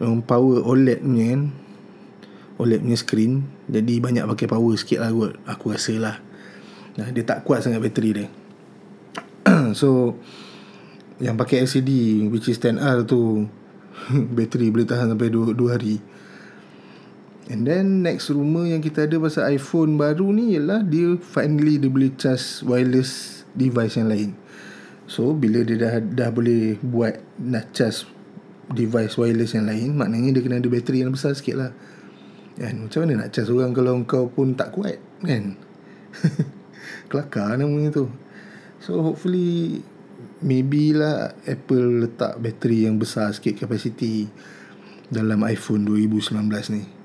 yang 0.02 0.22
power 0.22 0.62
OLED 0.62 1.02
punya 1.02 1.24
kan 1.34 1.42
OLED 2.58 2.80
punya 2.82 2.98
screen 2.98 3.32
jadi 3.70 3.94
banyak 4.02 4.24
pakai 4.26 4.46
power 4.50 4.74
sikit 4.78 5.02
lah 5.02 5.10
kot 5.10 5.34
aku 5.46 5.74
rasa 5.74 5.94
lah. 5.98 6.16
Nah, 6.98 7.06
dia 7.14 7.22
tak 7.22 7.42
kuat 7.42 7.66
sangat 7.66 7.82
bateri 7.82 8.10
dia. 8.14 8.26
So 9.78 10.18
yang 11.20 11.36
pakai 11.36 11.66
LCD 11.66 12.22
which 12.30 12.48
is 12.48 12.62
10R 12.62 13.04
tu 13.04 13.46
bateri 14.38 14.70
boleh 14.70 14.86
tahan 14.86 15.12
sampai 15.12 15.28
2, 15.28 15.52
2 15.52 15.74
hari 15.74 15.98
and 17.50 17.66
then 17.66 18.06
next 18.06 18.30
rumor 18.30 18.62
yang 18.62 18.78
kita 18.78 19.10
ada 19.10 19.18
pasal 19.18 19.50
iPhone 19.50 19.98
baru 19.98 20.30
ni 20.30 20.54
ialah 20.54 20.86
dia 20.86 21.18
finally 21.18 21.82
dia 21.82 21.90
boleh 21.90 22.14
charge 22.14 22.62
wireless 22.62 23.42
device 23.58 23.98
yang 23.98 24.06
lain. 24.06 24.30
So 25.10 25.34
bila 25.34 25.66
dia 25.66 25.74
dah 25.74 25.98
dah 25.98 26.30
boleh 26.30 26.78
buat 26.78 27.18
nak 27.42 27.74
charge 27.74 28.06
device 28.70 29.18
wireless 29.18 29.58
yang 29.58 29.66
lain 29.66 29.98
maknanya 29.98 30.38
dia 30.38 30.46
kena 30.46 30.62
ada 30.62 30.70
bateri 30.70 31.02
yang 31.02 31.10
besar 31.10 31.34
sikit 31.34 31.58
lah. 31.58 31.72
Kan? 32.54 32.86
Macam 32.86 33.02
mana 33.02 33.26
nak 33.26 33.34
charge 33.34 33.50
orang 33.50 33.74
kalau 33.74 33.98
kau 34.06 34.30
pun 34.30 34.54
tak 34.54 34.70
kuat 34.70 35.02
kan? 35.26 35.58
Kelakar 37.10 37.58
namanya 37.58 37.90
tu. 37.90 38.06
So 38.78 39.02
hopefully 39.02 39.82
maybe 40.38 40.94
lah 40.94 41.34
Apple 41.50 42.06
letak 42.06 42.38
bateri 42.38 42.86
yang 42.86 43.02
besar 43.02 43.34
sikit 43.34 43.58
capacity 43.66 44.30
dalam 45.10 45.42
iPhone 45.42 45.82
2019 45.82 46.78
ni 46.78 46.99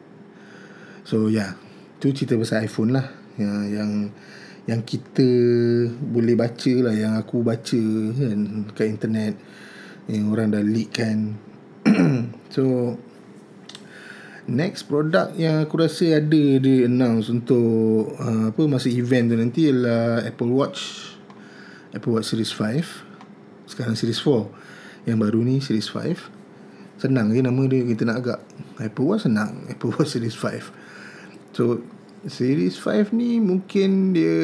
so 1.05 1.29
yeah 1.29 1.55
tu 2.05 2.11
cerita 2.11 2.37
pasal 2.37 2.69
iPhone 2.69 2.93
lah. 2.93 3.07
Yang 3.41 3.57
yang 3.73 3.91
yang 4.65 4.81
kita 4.81 5.29
boleh 5.97 6.33
baca 6.37 6.73
lah 6.85 6.95
yang 6.95 7.13
aku 7.17 7.41
baca 7.41 7.83
kan 8.13 8.69
kat 8.77 8.87
internet. 8.87 9.33
Yang 10.05 10.25
orang 10.29 10.47
dah 10.53 10.63
leak 10.63 10.91
kan. 10.93 11.19
So 12.55 12.95
next 14.47 14.87
product 14.87 15.35
yang 15.35 15.65
aku 15.65 15.75
rasa 15.81 16.23
ada 16.23 16.43
di 16.61 16.87
announce 16.87 17.27
untuk 17.27 18.15
uh, 18.15 18.53
apa 18.53 18.61
masa 18.69 18.87
event 18.87 19.33
tu 19.33 19.35
nanti 19.35 19.67
ialah 19.67 20.23
Apple 20.23 20.53
Watch. 20.53 21.11
Apple 21.91 22.15
Watch 22.15 22.31
Series 22.31 22.53
5 22.53 23.71
sekarang 23.71 23.95
Series 23.97 24.19
4 24.21 25.09
yang 25.09 25.19
baru 25.19 25.41
ni 25.43 25.59
Series 25.59 25.89
5 25.89 27.01
senang 27.01 27.33
je 27.35 27.43
nama 27.43 27.59
dia 27.67 27.83
kita 27.83 28.07
nak 28.07 28.17
agak. 28.23 28.39
Apple 28.79 29.03
Watch 29.03 29.27
senang. 29.27 29.67
Apple 29.67 29.91
Watch 29.91 30.15
Series 30.15 30.37
5 30.37 30.84
so 31.55 31.79
Series 32.25 32.75
5 32.81 33.15
ni 33.15 33.39
mungkin 33.39 34.11
dia 34.11 34.41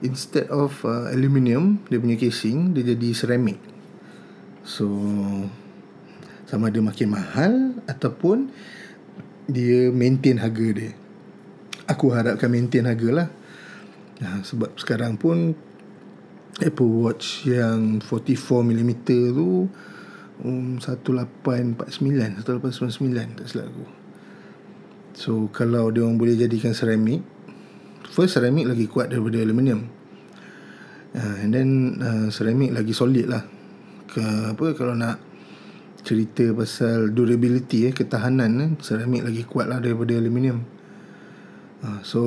instead 0.00 0.48
of 0.48 0.72
uh, 0.86 1.12
aluminium 1.12 1.82
dia 1.92 2.00
punya 2.00 2.16
casing 2.16 2.72
dia 2.72 2.96
jadi 2.96 3.12
ceramic. 3.12 3.60
So 4.64 4.88
sama 6.48 6.72
ada 6.72 6.80
makin 6.80 7.08
mahal 7.12 7.82
ataupun 7.84 8.48
dia 9.50 9.92
maintain 9.92 10.38
harga 10.38 10.68
dia. 10.70 10.92
Aku 11.90 12.14
harapkan 12.14 12.48
maintain 12.48 12.86
harga 12.86 13.10
lah. 13.10 13.28
Ya, 14.22 14.40
sebab 14.46 14.78
sekarang 14.78 15.18
pun 15.18 15.58
Apple 16.62 16.92
Watch 16.94 17.50
yang 17.50 17.98
44mm 17.98 18.90
tu 19.34 19.66
um, 20.46 20.78
1849 20.78 22.46
1899 22.46 23.38
tak 23.40 23.46
silap 23.50 23.66
aku 23.74 23.99
so 25.20 25.52
kalau 25.52 25.92
dia 25.92 26.00
orang 26.00 26.16
boleh 26.16 26.40
jadikan 26.40 26.72
ceramic 26.72 27.20
first 28.10 28.34
ceramic 28.36 28.66
lagi 28.66 28.90
kuat 28.90 29.14
daripada 29.14 29.38
aluminium. 29.38 29.86
Uh, 31.10 31.36
and 31.42 31.50
then 31.54 31.68
uh, 32.02 32.26
ceramic 32.30 32.74
lagi 32.74 32.90
solid 32.94 33.26
lah. 33.30 33.42
Ke 34.10 34.54
apa 34.54 34.74
kalau 34.74 34.98
nak 34.98 35.22
cerita 36.02 36.50
pasal 36.56 37.14
durability 37.14 37.86
eh 37.86 37.94
ketahanan 37.94 38.50
eh 38.58 38.70
ceramik 38.80 39.22
lagi 39.22 39.46
kuat 39.46 39.70
lah 39.70 39.78
daripada 39.78 40.18
aluminium. 40.18 40.66
Uh, 41.80 42.00
so 42.02 42.22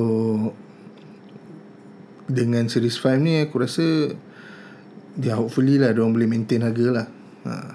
dengan 2.26 2.72
series 2.72 2.96
5 2.98 3.20
ni 3.20 3.44
aku 3.44 3.60
rasa 3.60 4.16
dia 5.14 5.38
hopefully 5.38 5.78
lah 5.78 5.92
dia 5.92 6.08
boleh 6.08 6.28
maintain 6.28 6.64
harga 6.64 6.88
lah. 6.90 7.08
Uh, 7.44 7.72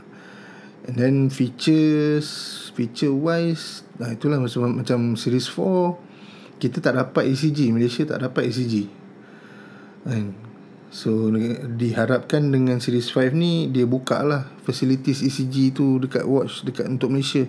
And 0.89 0.97
then 0.97 1.29
features 1.29 2.27
Feature 2.73 3.13
wise 3.13 3.85
nah 4.01 4.09
Itulah 4.09 4.41
macam, 4.41 4.81
macam 4.81 5.21
Series 5.21 5.45
4 5.45 6.57
Kita 6.57 6.81
tak 6.81 6.97
dapat 6.97 7.29
ECG 7.29 7.69
Malaysia 7.77 8.09
tak 8.09 8.25
dapat 8.25 8.49
ECG 8.49 8.89
kan? 10.09 10.33
So 10.89 11.29
diharapkan 11.77 12.49
dengan 12.49 12.81
Series 12.81 13.13
5 13.13 13.37
ni 13.37 13.69
Dia 13.69 13.85
buka 13.85 14.25
lah 14.25 14.49
Facilities 14.65 15.21
ECG 15.21 15.77
tu 15.77 16.01
Dekat 16.01 16.25
watch 16.25 16.65
Dekat 16.65 16.89
untuk 16.89 17.13
Malaysia. 17.13 17.45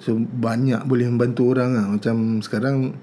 So 0.00 0.16
banyak 0.16 0.88
boleh 0.88 1.12
membantu 1.12 1.52
orang 1.52 1.76
lah. 1.76 1.86
Macam 1.92 2.40
sekarang 2.40 2.96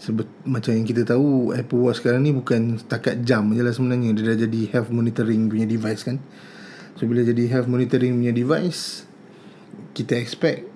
sebet, 0.00 0.24
Macam 0.48 0.72
yang 0.72 0.88
kita 0.88 1.04
tahu 1.04 1.52
Apple 1.52 1.84
Watch 1.84 2.00
sekarang 2.00 2.24
ni 2.24 2.32
Bukan 2.32 2.80
setakat 2.80 3.20
jam 3.20 3.52
je 3.52 3.60
lah 3.60 3.76
sebenarnya. 3.76 4.16
Dia 4.16 4.32
dah 4.32 4.38
jadi 4.48 4.60
health 4.72 4.88
monitoring 4.88 5.52
punya 5.52 5.68
device 5.68 6.08
kan 6.08 6.16
So 6.96 7.08
bila 7.08 7.24
jadi 7.24 7.48
health 7.48 7.68
monitoring 7.68 8.20
punya 8.20 8.34
device 8.34 9.08
Kita 9.96 10.16
expect 10.16 10.68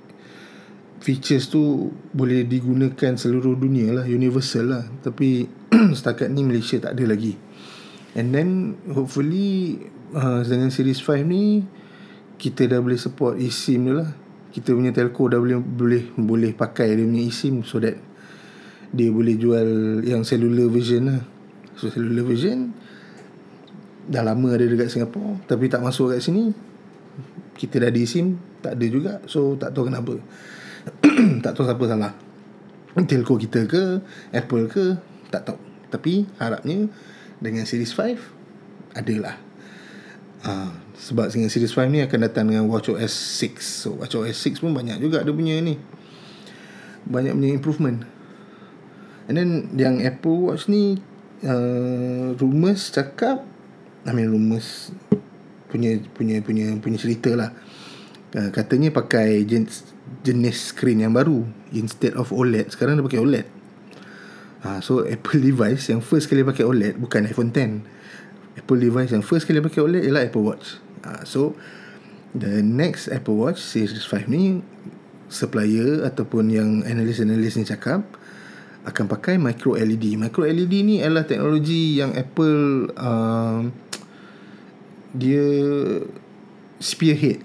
Features 1.04 1.52
tu 1.52 1.92
Boleh 2.16 2.49
digunakan 2.49 3.12
seluruh 3.16 3.56
dunia 3.56 3.92
lah 3.92 4.04
Universal 4.08 4.64
lah. 4.64 4.85
Tapi 5.04 5.44
Setakat 5.96 6.32
ni 6.32 6.42
Malaysia 6.46 6.80
tak 6.80 6.96
ada 6.96 7.04
lagi. 7.04 7.37
And 8.16 8.32
then 8.32 8.49
Hopefully 8.88 9.80
uh, 10.16 10.40
Dengan 10.40 10.73
series 10.73 11.04
5 11.04 11.20
ni 11.28 11.61
Kita 12.40 12.64
dah 12.64 12.80
boleh 12.80 12.96
support 12.96 13.37
eSIM 13.37 13.92
tu 13.92 13.94
lah. 14.00 14.11
Kita 14.56 14.73
punya 14.73 14.96
telco 14.96 15.28
dah 15.28 15.37
boleh 15.37 15.61
Boleh 15.61 16.02
boleh 16.16 16.52
pakai 16.56 16.96
dia 16.96 17.04
punya 17.04 17.23
eSIM 17.28 17.61
So 17.61 17.76
that 17.85 18.00
Dia 18.88 19.12
boleh 19.12 19.37
jual 19.37 20.00
Yang 20.00 20.32
cellular 20.32 20.73
version 20.73 21.02
lah. 21.12 21.20
So 21.76 21.92
cellular 21.92 22.25
version 22.25 22.85
dah 24.06 24.22
lama 24.22 24.54
ada 24.54 24.64
dekat 24.66 24.90
Singapura 24.90 25.38
tapi 25.50 25.66
tak 25.66 25.82
masuk 25.82 26.14
kat 26.14 26.22
sini 26.22 26.54
kita 27.56 27.80
dah 27.80 27.90
di 27.90 28.04
SIM 28.04 28.36
tak 28.60 28.76
ada 28.76 28.86
juga. 28.86 29.12
So 29.26 29.56
tak 29.56 29.72
tahu 29.72 29.88
kenapa. 29.88 30.14
Tak 31.44 31.56
tahu 31.56 31.64
siapa 31.66 31.84
salah. 31.88 32.12
Telco 33.08 33.34
kita 33.40 33.64
ke 33.66 34.04
Apple 34.30 34.68
ke 34.68 34.84
tak 35.32 35.48
tahu. 35.48 35.58
Tapi 35.88 36.28
harapnya 36.36 36.86
dengan 37.40 37.64
series 37.64 37.90
5 37.96 38.94
adalah. 38.94 39.40
Ha, 40.46 40.70
sebab 40.94 41.32
dengan 41.32 41.50
series 41.50 41.72
5 41.72 41.90
ni 41.90 42.04
akan 42.04 42.18
datang 42.22 42.46
dengan 42.52 42.68
WatchOS 42.70 43.12
6 43.42 43.58
so 43.58 43.98
WatchOS 43.98 44.36
6 44.36 44.62
pun 44.62 44.72
banyak 44.76 45.00
juga 45.00 45.25
dia 45.25 45.32
punya 45.34 45.58
ni. 45.58 45.80
Banyak 47.08 47.32
punya 47.34 47.50
improvement. 47.56 47.98
And 49.26 49.34
then 49.40 49.50
yang 49.75 49.98
Apple 50.04 50.52
Watch 50.52 50.70
ni 50.70 51.02
uh, 51.42 52.36
rumors 52.38 52.94
cakap 52.94 53.42
I 54.06 54.14
mean 54.14 54.30
rumours 54.30 54.94
punya 55.66 55.98
punya 56.14 56.38
punya 56.40 56.78
punya 56.78 56.98
cerita 56.98 57.34
lah. 57.34 57.50
Uh, 58.36 58.50
katanya 58.54 58.94
pakai 58.94 59.42
jenis, 59.42 59.86
jenis 60.22 60.75
screen 60.75 61.02
yang 61.02 61.14
baru 61.14 61.46
instead 61.75 62.14
of 62.14 62.30
OLED 62.30 62.70
sekarang 62.70 62.98
dia 62.98 63.06
pakai 63.06 63.20
OLED. 63.22 63.46
Ha, 64.62 64.68
uh, 64.68 64.80
so 64.80 65.02
Apple 65.14 65.42
device 65.42 65.90
yang 65.90 66.00
first 66.02 66.30
kali 66.30 66.46
pakai 66.46 66.62
OLED 66.62 67.02
bukan 67.02 67.26
iPhone 67.26 67.50
10. 67.50 68.62
Apple 68.62 68.80
device 68.80 69.10
yang 69.12 69.26
first 69.26 69.44
kali 69.44 69.58
pakai 69.58 69.82
OLED 69.82 70.06
ialah 70.06 70.22
Apple 70.26 70.44
Watch. 70.46 70.78
Ha, 71.02 71.10
uh, 71.10 71.22
so 71.26 71.58
the 72.36 72.62
next 72.62 73.10
Apple 73.10 73.34
Watch 73.34 73.58
Series 73.58 74.06
5 74.06 74.30
ni 74.30 74.62
supplier 75.26 76.06
ataupun 76.06 76.50
yang 76.54 76.70
analis-analis 76.86 77.58
ni 77.58 77.66
cakap 77.66 78.06
akan 78.86 79.04
pakai 79.10 79.34
micro 79.34 79.75
LED. 79.75 80.14
Micro 80.14 80.47
LED 80.47 80.75
ni 80.86 80.97
adalah 81.02 81.26
teknologi 81.26 81.99
yang 81.99 82.14
Apple 82.14 82.86
uh, 82.95 83.66
dia 85.16 85.44
spearhead. 86.78 87.40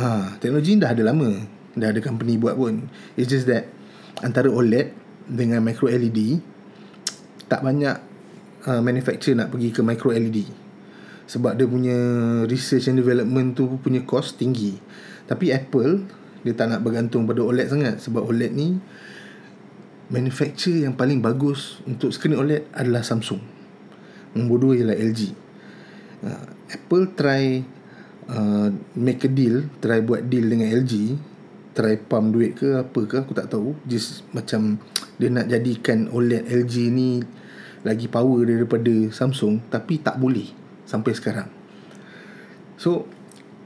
Ha, 0.00 0.40
teknologi 0.40 0.76
ni 0.76 0.80
dah 0.80 0.96
ada 0.96 1.02
lama. 1.04 1.30
Dah 1.76 1.92
ada 1.92 2.00
company 2.00 2.40
buat 2.40 2.56
pun. 2.56 2.88
It's 3.14 3.28
just 3.28 3.46
that 3.46 3.68
antara 4.24 4.48
OLED 4.50 4.92
dengan 5.30 5.62
micro 5.62 5.86
LED 5.86 6.42
tak 7.46 7.62
banyak 7.62 7.96
uh, 8.66 8.80
manufacturer 8.82 9.38
nak 9.38 9.52
pergi 9.52 9.70
ke 9.70 9.80
micro 9.84 10.10
LED. 10.10 10.48
Sebab 11.30 11.54
dia 11.54 11.66
punya 11.68 11.98
research 12.50 12.90
and 12.90 12.98
development 12.98 13.54
tu 13.54 13.78
punya 13.78 14.02
cost 14.02 14.40
tinggi. 14.40 14.74
Tapi 15.30 15.54
Apple 15.54 16.02
dia 16.42 16.56
tak 16.56 16.72
nak 16.72 16.80
bergantung 16.82 17.28
pada 17.28 17.44
OLED 17.44 17.68
sangat 17.70 17.94
sebab 18.02 18.26
OLED 18.26 18.52
ni 18.56 18.80
manufacturer 20.10 20.90
yang 20.90 20.98
paling 20.98 21.22
bagus 21.22 21.78
untuk 21.86 22.10
screen 22.10 22.34
OLED 22.34 22.66
adalah 22.74 23.06
Samsung. 23.06 23.38
Dua 24.34 24.72
ialah 24.74 24.98
LG. 24.98 25.49
Uh, 26.20 26.46
Apple 26.68 27.16
try 27.16 27.64
uh, 28.28 28.68
make 28.96 29.24
a 29.24 29.30
deal, 29.30 29.68
try 29.80 30.04
buat 30.04 30.28
deal 30.28 30.46
dengan 30.52 30.68
LG, 30.68 31.16
try 31.72 31.96
pump 31.96 32.36
duit 32.36 32.58
ke 32.58 32.76
apa 32.76 33.00
ke 33.08 33.14
aku 33.20 33.32
tak 33.32 33.48
tahu. 33.48 33.72
Just 33.88 34.28
macam 34.36 34.76
dia 35.16 35.28
nak 35.32 35.48
jadikan 35.48 36.08
OLED 36.12 36.48
LG 36.48 36.74
ni 36.92 37.20
lagi 37.80 38.12
power 38.12 38.44
daripada 38.44 38.92
Samsung 39.08 39.72
tapi 39.72 40.00
tak 40.00 40.20
boleh 40.20 40.48
sampai 40.84 41.12
sekarang. 41.16 41.48
So 42.76 43.08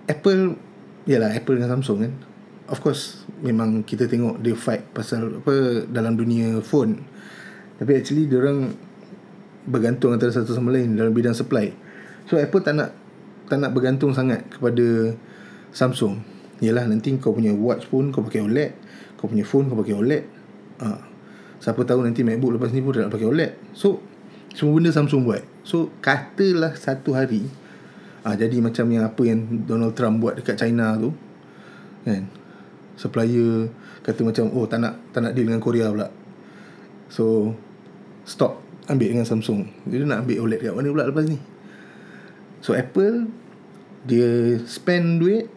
Apple 0.06 0.58
yalah 1.06 1.34
Apple 1.34 1.58
dengan 1.58 1.78
Samsung 1.78 1.98
kan. 2.06 2.12
Of 2.70 2.80
course 2.80 3.28
memang 3.44 3.84
kita 3.84 4.08
tengok 4.08 4.40
dia 4.40 4.56
fight 4.56 4.88
pasal 4.94 5.42
apa 5.42 5.84
dalam 5.90 6.14
dunia 6.14 6.62
phone. 6.62 7.02
Tapi 7.74 7.90
actually 7.98 8.30
dia 8.30 8.38
orang 8.38 8.70
bergantung 9.64 10.14
antara 10.14 10.30
satu 10.30 10.54
sama 10.54 10.70
lain 10.70 10.94
dalam 10.94 11.10
bidang 11.10 11.34
supply. 11.34 11.83
So 12.24 12.40
Apple 12.40 12.64
tak 12.64 12.74
nak 12.76 12.90
tak 13.44 13.60
nak 13.60 13.70
bergantung 13.76 14.16
sangat 14.16 14.48
kepada 14.48 15.12
Samsung. 15.74 16.22
Yalah 16.64 16.88
nanti 16.88 17.12
kau 17.20 17.36
punya 17.36 17.52
watch 17.52 17.90
pun 17.90 18.08
kau 18.08 18.24
pakai 18.24 18.40
OLED, 18.40 18.72
kau 19.20 19.28
punya 19.28 19.44
phone 19.44 19.68
kau 19.68 19.76
pakai 19.76 19.94
OLED. 19.96 20.24
Ha. 20.80 20.88
Siapa 21.60 21.80
tahu 21.84 22.04
nanti 22.04 22.24
MacBook 22.24 22.56
lepas 22.56 22.72
ni 22.72 22.80
pun 22.80 22.96
dia 22.96 23.04
nak 23.04 23.12
pakai 23.12 23.28
OLED. 23.28 23.52
So 23.76 24.00
semua 24.54 24.80
benda 24.80 24.94
Samsung 24.94 25.28
buat. 25.28 25.42
So 25.66 25.92
katalah 26.00 26.72
satu 26.78 27.12
hari 27.12 27.44
ha, 28.24 28.32
jadi 28.38 28.62
macam 28.64 28.86
yang 28.88 29.04
apa 29.04 29.22
yang 29.26 29.66
Donald 29.68 29.92
Trump 29.92 30.24
buat 30.24 30.40
dekat 30.40 30.56
China 30.56 30.96
tu. 30.96 31.12
Kan? 32.08 32.28
Supplier 32.96 33.68
kata 34.04 34.20
macam 34.22 34.48
oh 34.54 34.64
tak 34.68 34.78
nak 34.80 34.94
tak 35.12 35.20
nak 35.24 35.32
deal 35.36 35.50
dengan 35.50 35.60
Korea 35.60 35.92
pula. 35.92 36.08
So 37.12 37.52
stop 38.24 38.62
ambil 38.88 39.12
dengan 39.12 39.26
Samsung. 39.28 39.68
Dia 39.84 40.00
nak 40.06 40.24
ambil 40.24 40.48
OLED 40.48 40.60
kat 40.64 40.72
mana 40.72 40.88
pula 40.88 41.04
lepas 41.10 41.26
ni? 41.28 41.53
So 42.64 42.72
Apple 42.72 43.28
dia 44.08 44.56
spend 44.64 45.20
duit 45.20 45.52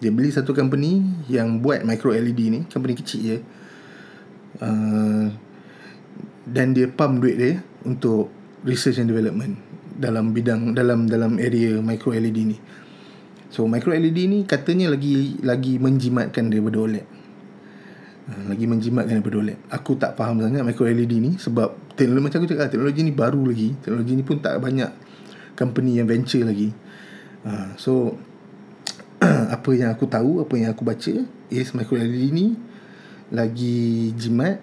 dia 0.00 0.12
beli 0.12 0.28
satu 0.28 0.52
company 0.52 1.04
yang 1.28 1.60
buat 1.64 1.80
micro 1.84 2.12
LED 2.12 2.40
ni, 2.52 2.60
company 2.68 2.96
kecil 2.96 3.20
je. 3.20 3.38
Uh, 4.60 5.32
dan 6.48 6.72
dia 6.72 6.88
pump 6.88 7.20
duit 7.20 7.36
dia 7.36 7.60
untuk 7.84 8.32
research 8.64 9.00
and 9.00 9.08
development 9.08 9.56
dalam 9.96 10.32
bidang 10.32 10.72
dalam 10.72 11.08
dalam 11.08 11.40
area 11.40 11.80
micro 11.80 12.12
LED 12.12 12.38
ni. 12.44 12.56
So 13.48 13.64
micro 13.64 13.92
LED 13.92 14.18
ni 14.28 14.38
katanya 14.44 14.92
lagi 14.92 15.40
lagi 15.40 15.80
menjimatkan 15.80 16.52
daripada 16.52 16.76
OLED. 16.76 17.06
Uh, 18.26 18.44
lagi 18.52 18.64
menjimatkan 18.68 19.16
daripada 19.16 19.36
OLED. 19.40 19.58
Aku 19.72 19.96
tak 19.96 20.12
faham 20.16 20.44
sangat 20.44 20.60
micro 20.60 20.84
LED 20.84 21.14
ni 21.20 21.30
sebab 21.40 21.96
teknologi 21.96 22.24
macam 22.32 22.38
aku 22.44 22.48
cakap 22.52 22.68
teknologi 22.68 23.00
ni 23.00 23.12
baru 23.16 23.40
lagi. 23.48 23.68
Teknologi 23.80 24.12
ni 24.12 24.24
pun 24.24 24.36
tak 24.44 24.60
banyak 24.60 25.05
company 25.56 25.98
yang 25.98 26.06
venture 26.06 26.44
lagi. 26.44 26.70
Uh, 27.42 27.72
so 27.80 28.14
apa 29.56 29.70
yang 29.72 29.90
aku 29.90 30.04
tahu, 30.06 30.44
apa 30.44 30.54
yang 30.60 30.70
aku 30.76 30.84
baca 30.84 31.14
is 31.48 31.72
micro 31.72 31.96
LED 31.96 32.30
ni 32.36 32.46
lagi 33.32 34.12
jimat, 34.14 34.62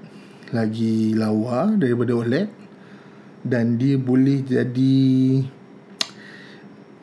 lagi 0.56 1.18
lawa 1.18 1.76
daripada 1.76 2.16
OLED 2.16 2.48
dan 3.44 3.76
dia 3.76 4.00
boleh 4.00 4.40
jadi 4.46 4.96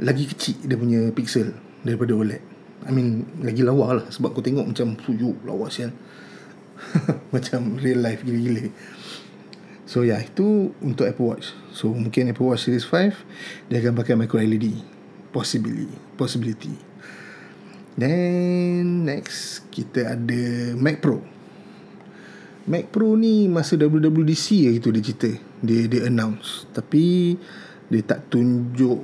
lagi 0.00 0.24
kecil 0.24 0.56
dia 0.64 0.78
punya 0.80 1.12
pixel 1.12 1.52
daripada 1.84 2.16
OLED. 2.16 2.42
I 2.80 2.90
mean 2.96 3.28
lagi 3.44 3.60
lawa 3.60 4.00
lah 4.00 4.06
sebab 4.08 4.32
aku 4.32 4.40
tengok 4.40 4.72
macam 4.72 4.96
sujuk 5.04 5.44
lawa 5.44 5.68
sial. 5.68 5.92
macam 7.34 7.76
real 7.76 8.00
life 8.00 8.24
gila-gila. 8.24 8.72
So 9.90 10.06
ya 10.06 10.14
yeah, 10.14 10.20
itu 10.22 10.70
untuk 10.78 11.10
Apple 11.10 11.34
Watch. 11.34 11.50
So 11.74 11.90
mungkin 11.90 12.30
Apple 12.30 12.46
Watch 12.46 12.70
Series 12.70 12.86
5 12.86 13.10
dia 13.66 13.82
akan 13.82 13.98
pakai 13.98 14.14
micro 14.14 14.38
LED. 14.38 14.78
Possibly, 15.34 15.90
possibility. 16.14 16.70
Then 17.98 19.02
next 19.02 19.66
kita 19.74 20.14
ada 20.14 20.42
Mac 20.78 21.02
Pro. 21.02 21.18
Mac 22.70 22.86
Pro 22.94 23.18
ni 23.18 23.50
masa 23.50 23.74
WWDC 23.74 24.78
gitu 24.78 24.94
dia 24.94 25.02
cerita. 25.02 25.30
Dia 25.58 25.90
dia 25.90 26.06
announce. 26.06 26.70
Tapi 26.70 27.34
dia 27.90 28.02
tak 28.06 28.30
tunjuk 28.30 29.02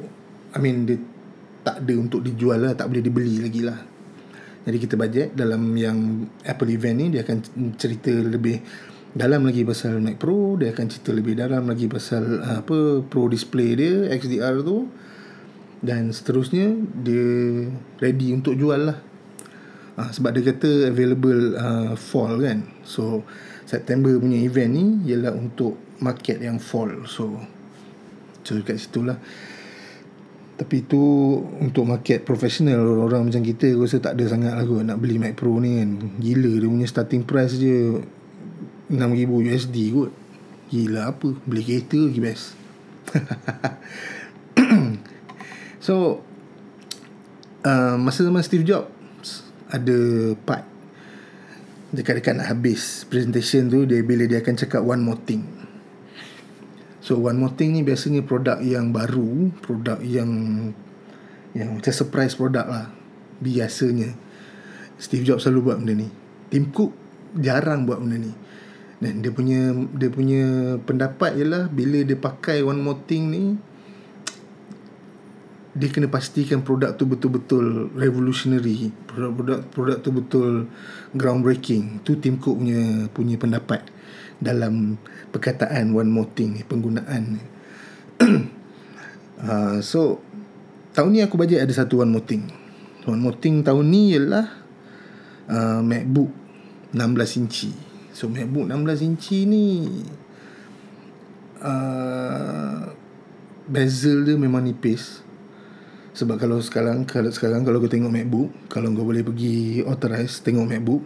I 0.55 0.59
mean 0.62 0.87
dia 0.87 1.03
tak 1.66 1.83
ada 1.83 1.94
untuk 1.99 2.22
dijual 2.22 2.62
lah, 2.62 2.79
tak 2.79 2.94
boleh 2.94 3.03
dibeli 3.03 3.42
lagi 3.42 3.66
lah. 3.66 3.83
Jadi 4.62 4.79
kita 4.79 4.94
budget 4.94 5.35
dalam 5.35 5.66
yang 5.75 6.31
Apple 6.46 6.70
event 6.70 6.94
ni 6.94 7.07
dia 7.11 7.27
akan 7.27 7.42
cerita 7.75 8.14
lebih 8.14 8.62
dalam 9.16 9.48
lagi 9.48 9.64
pasal 9.64 9.96
Mac 10.05 10.20
Pro 10.20 10.61
dia 10.61 10.76
akan 10.76 10.87
cerita 10.92 11.09
lebih 11.16 11.40
dalam 11.40 11.64
lagi 11.64 11.88
pasal 11.88 12.44
uh, 12.44 12.61
apa 12.61 13.00
Pro 13.09 13.33
display 13.33 13.72
dia 13.72 14.12
XDR 14.12 14.61
tu. 14.61 14.92
Dan 15.81 16.12
seterusnya 16.12 16.72
dia 17.00 17.64
ready 18.00 18.37
untuk 18.37 18.61
jual 18.61 18.92
lah. 18.92 18.98
Uh, 19.96 20.11
sebab 20.12 20.37
dia 20.37 20.52
kata 20.52 20.92
available 20.92 21.57
uh, 21.57 21.96
fall 21.96 22.37
kan. 22.44 22.68
So 22.85 23.24
September 23.64 24.12
punya 24.20 24.37
event 24.44 24.70
ni 24.76 24.85
ialah 25.09 25.33
untuk 25.33 25.81
market 26.05 26.44
yang 26.44 26.61
fall. 26.61 27.09
So 27.09 27.40
so 28.44 28.61
kat 28.61 28.76
situ 28.76 29.00
lah. 29.00 29.16
Tapi 30.57 30.88
tu 30.88 31.00
untuk 31.61 31.88
market 31.88 32.24
professional 32.24 32.81
orang 32.81 33.29
macam 33.29 33.44
kita 33.44 33.76
rasa 33.76 34.00
tak 34.00 34.16
ada 34.16 34.24
sangat 34.29 34.57
lah 34.57 34.64
kot 34.64 34.85
nak 34.85 35.00
beli 35.00 35.16
Mac 35.16 35.40
Pro 35.40 35.57
ni 35.57 35.81
kan. 35.81 36.20
Gila 36.20 36.52
dia 36.61 36.68
punya 36.68 36.88
starting 36.88 37.24
price 37.24 37.57
je 37.57 38.00
6000 38.92 39.51
USD 39.51 39.77
kot 39.94 40.12
gila 40.70 41.14
apa 41.14 41.29
beli 41.46 41.62
kereta 41.62 41.99
lagi 41.99 42.20
best 42.20 42.46
so 45.87 46.22
uh, 47.62 47.96
masa 47.99 48.27
zaman 48.27 48.42
Steve 48.42 48.66
Jobs 48.66 49.46
ada 49.70 49.99
part 50.46 50.66
dekat-dekat 51.94 52.38
nak 52.38 52.51
habis 52.51 53.07
presentation 53.07 53.70
tu 53.70 53.87
dia 53.87 54.03
bila 54.03 54.27
dia 54.27 54.42
akan 54.42 54.55
cakap 54.59 54.83
one 54.83 55.03
more 55.03 55.18
thing 55.22 55.46
So 57.07 57.22
one 57.22 57.38
more 57.38 57.55
thing 57.55 57.70
ni 57.70 57.87
biasanya 57.87 58.27
produk 58.27 58.59
yang 58.59 58.90
baru, 58.90 59.55
produk 59.62 60.03
yang 60.03 60.27
yang 61.55 61.79
macam 61.79 61.94
surprise 61.94 62.35
produk 62.35 62.66
lah. 62.66 62.90
Biasanya 63.38 64.11
Steve 64.99 65.22
Jobs 65.22 65.46
selalu 65.46 65.70
buat 65.70 65.79
benda 65.79 66.03
ni. 66.03 66.11
Tim 66.51 66.66
Cook 66.75 66.90
jarang 67.38 67.87
buat 67.87 68.03
benda 68.03 68.27
ni. 68.27 68.33
Dan 68.96 69.20
dia 69.20 69.32
punya 69.32 69.76
dia 69.92 70.09
punya 70.09 70.76
pendapat 70.80 71.37
ialah 71.37 71.68
bila 71.68 72.00
dia 72.00 72.16
pakai 72.16 72.64
one 72.64 72.80
more 72.80 73.00
thing 73.04 73.28
ni 73.28 73.44
dia 75.76 75.92
kena 75.92 76.09
pastikan 76.09 76.64
produk 76.64 76.96
tu 76.96 77.04
betul-betul 77.04 77.92
revolutionary. 77.92 78.88
Produk 79.12 79.61
produk 79.68 80.00
tu 80.00 80.09
betul 80.09 80.50
groundbreaking. 81.12 82.00
Tu 82.00 82.16
Tim 82.16 82.40
Cook 82.40 82.64
punya 82.64 83.12
punya 83.12 83.37
pendapat 83.37 83.85
dalam 84.40 85.00
perkataan 85.32 85.96
one 85.96 86.11
more 86.12 86.28
thing 86.37 86.61
ni 86.61 86.62
penggunaan 86.64 87.40
ni 87.40 87.42
uh, 89.44 89.80
so 89.90 90.20
tahun 90.92 91.12
ni 91.12 91.20
aku 91.24 91.40
bajet 91.40 91.64
ada 91.64 91.72
satu 91.72 92.04
one 92.04 92.12
more 92.12 92.24
thing 92.24 92.44
one 93.09 93.20
more 93.20 93.37
thing 93.37 93.64
tahun 93.64 93.88
ni 93.88 94.16
ialah 94.16 94.46
uh, 95.48 95.80
MacBook 95.80 96.32
16 96.92 97.40
inci 97.40 97.70
so 98.16 98.33
MacBook 98.33 98.64
16 98.64 99.05
inci 99.12 99.44
ni 99.44 99.66
uh, 101.61 102.88
bezel 103.68 104.24
dia 104.24 104.40
memang 104.40 104.64
nipis. 104.64 105.20
Sebab 106.16 106.40
kalau 106.40 106.64
sekarang 106.64 107.05
kalau 107.05 107.29
sekarang 107.29 107.61
kalau 107.61 107.76
kau 107.76 107.92
tengok 107.92 108.09
MacBook 108.09 108.48
kalau 108.72 108.88
kau 108.96 109.05
boleh 109.05 109.20
pergi 109.20 109.85
authorize 109.85 110.40
tengok 110.40 110.64
MacBook 110.64 111.05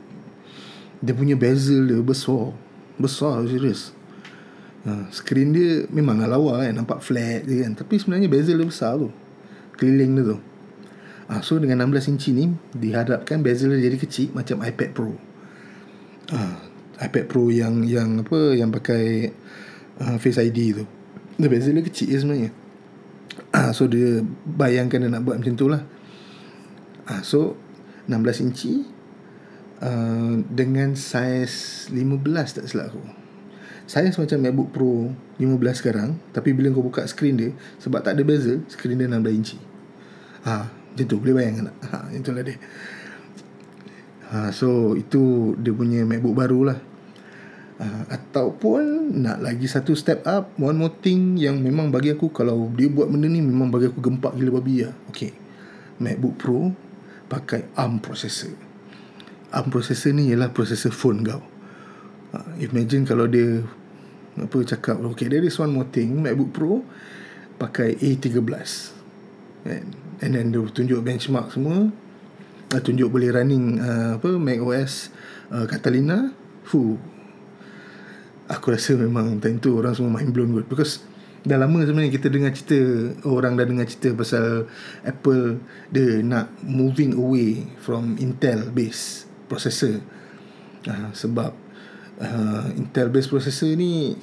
dia 1.03 1.11
punya 1.11 1.35
bezel 1.35 1.91
dia 1.91 1.99
besar. 1.99 2.55
Besar 2.95 3.43
serius. 3.51 3.91
Ha, 4.87 5.11
screen 5.13 5.51
dia 5.53 5.85
memang 5.93 6.25
lawa 6.25 6.65
kan 6.65 6.73
Nampak 6.73 7.03
flat 7.03 7.43
je 7.43 7.67
kan. 7.67 7.75
Tapi 7.75 7.99
sebenarnya 7.99 8.31
bezel 8.31 8.63
dia 8.63 8.69
besar 8.71 9.03
tu. 9.03 9.11
Keliling 9.81 10.15
dia 10.15 10.25
tu. 10.31 10.39
Ha, 11.27 11.43
So 11.43 11.59
dengan 11.59 11.91
16 11.91 12.17
inci 12.17 12.31
ni 12.33 12.53
Diharapkan 12.73 13.41
bezel 13.45 13.77
dia 13.77 13.89
jadi 13.89 13.97
kecil 13.97 14.33
Macam 14.37 14.63
iPad 14.63 14.91
Pro. 14.93 15.17
Ha, 16.31 16.70
iPad 17.01 17.25
Pro 17.27 17.49
yang 17.49 17.81
yang 17.83 18.21
apa 18.23 18.53
Yang 18.55 18.71
pakai 18.81 19.05
uh, 20.01 20.17
Face 20.21 20.41
ID 20.41 20.59
tu. 20.77 20.85
Dia 21.41 21.49
bezel 21.49 21.81
dia 21.81 21.85
kecil 21.85 22.09
je 22.13 22.19
sebenarnya. 22.21 22.51
Ha, 23.57 23.73
So 23.73 23.89
dia 23.89 24.21
bayangkan 24.45 25.01
dia 25.01 25.09
nak 25.09 25.25
buat 25.25 25.41
macam 25.41 25.55
tu 25.57 25.67
lah. 25.69 25.83
Ha, 27.09 27.25
So 27.25 27.57
16 28.09 28.45
inci 28.45 28.85
uh, 29.81 30.41
Dengan 30.45 30.93
saiz 30.93 31.87
15 31.89 32.21
tak 32.61 32.65
silap 32.69 32.93
aku. 32.93 33.03
Saya 33.89 34.07
macam 34.15 34.39
MacBook 34.39 34.71
Pro 34.71 35.11
15 35.43 35.81
sekarang 35.83 36.15
Tapi 36.31 36.55
bila 36.55 36.71
kau 36.71 36.85
buka 36.85 37.03
skrin 37.11 37.35
dia 37.35 37.51
Sebab 37.83 38.07
tak 38.07 38.15
ada 38.15 38.23
bezel 38.23 38.63
Skrin 38.71 38.95
dia 38.95 39.11
16 39.11 39.41
inci. 39.41 39.59
Ha, 40.47 40.69
Macam 40.69 41.07
tu 41.09 41.17
boleh 41.19 41.35
bayangkan 41.35 41.73
tak? 41.73 41.77
Ha, 41.91 41.97
Itulah 42.15 42.43
dia. 42.47 42.57
Ha, 44.31 44.55
So 44.55 44.95
itu 44.95 45.57
Dia 45.59 45.75
punya 45.75 46.07
MacBook 46.07 46.39
baru 46.39 46.61
lah 46.71 46.90
ha, 47.81 48.07
Ataupun 48.13 49.17
Nak 49.25 49.41
lagi 49.41 49.67
satu 49.67 49.97
step 49.97 50.23
up 50.29 50.53
One 50.61 50.77
more 50.77 50.95
thing 51.01 51.41
Yang 51.41 51.65
memang 51.65 51.89
bagi 51.89 52.13
aku 52.13 52.29
Kalau 52.31 52.69
dia 52.77 52.93
buat 52.93 53.09
benda 53.09 53.27
ni 53.27 53.41
Memang 53.41 53.73
bagi 53.73 53.89
aku 53.89 53.99
gempak 53.99 54.37
gila 54.37 54.61
babi 54.61 54.85
lah 54.85 54.95
Okay 55.09 55.33
MacBook 56.01 56.35
Pro 56.41 56.61
Pakai 57.31 57.71
ARM 57.79 58.03
processor. 58.03 58.51
ARM 59.55 59.71
processor 59.71 60.11
ni 60.11 60.35
Ialah 60.35 60.51
processor 60.51 60.91
phone 60.91 61.23
kau. 61.23 61.43
Ha, 62.35 62.59
Imagine 62.59 63.07
kalau 63.07 63.31
dia 63.31 63.63
apa 64.39 64.57
cakap 64.63 64.97
okay 65.03 65.27
there 65.27 65.43
is 65.43 65.55
one 65.59 65.71
more 65.71 65.87
thing. 65.91 66.23
MacBook 66.23 66.51
Pro 66.51 66.83
pakai 67.61 67.99
A13 68.01 68.41
and, 69.69 69.87
and 70.25 70.31
then 70.33 70.49
dia 70.49 70.63
tunjuk 70.65 71.01
benchmark 71.05 71.53
semua. 71.53 71.93
Uh, 72.71 72.81
tunjuk 72.81 73.11
boleh 73.11 73.35
running 73.35 73.83
uh, 73.83 74.17
apa 74.17 74.31
Mac 74.39 74.63
OS 74.63 75.11
uh, 75.51 75.67
Catalina. 75.67 76.31
Fu 76.65 76.97
aku 78.51 78.75
rasa 78.75 78.99
memang 78.99 79.39
time 79.39 79.63
tu 79.63 79.79
orang 79.79 79.95
semua 79.95 80.19
mind 80.19 80.35
blown 80.35 80.51
good. 80.51 80.67
Because 80.67 81.07
dah 81.47 81.57
lama 81.57 81.87
sebenarnya 81.87 82.13
kita 82.13 82.29
dengar 82.29 82.53
cerita 82.53 82.81
orang 83.25 83.57
dah 83.57 83.65
dengar 83.65 83.87
cerita 83.89 84.13
pasal 84.13 84.69
Apple 85.07 85.63
dia 85.89 86.21
nak 86.21 86.53
moving 86.67 87.17
away 87.17 87.65
from 87.81 88.19
Intel 88.19 88.69
base 88.75 89.25
processor. 89.47 90.03
Uh, 90.85 91.13
sebab 91.15 91.55
uh, 92.21 92.67
Intel 92.77 93.09
based 93.09 93.31
processor 93.33 93.73
ni 93.79 94.19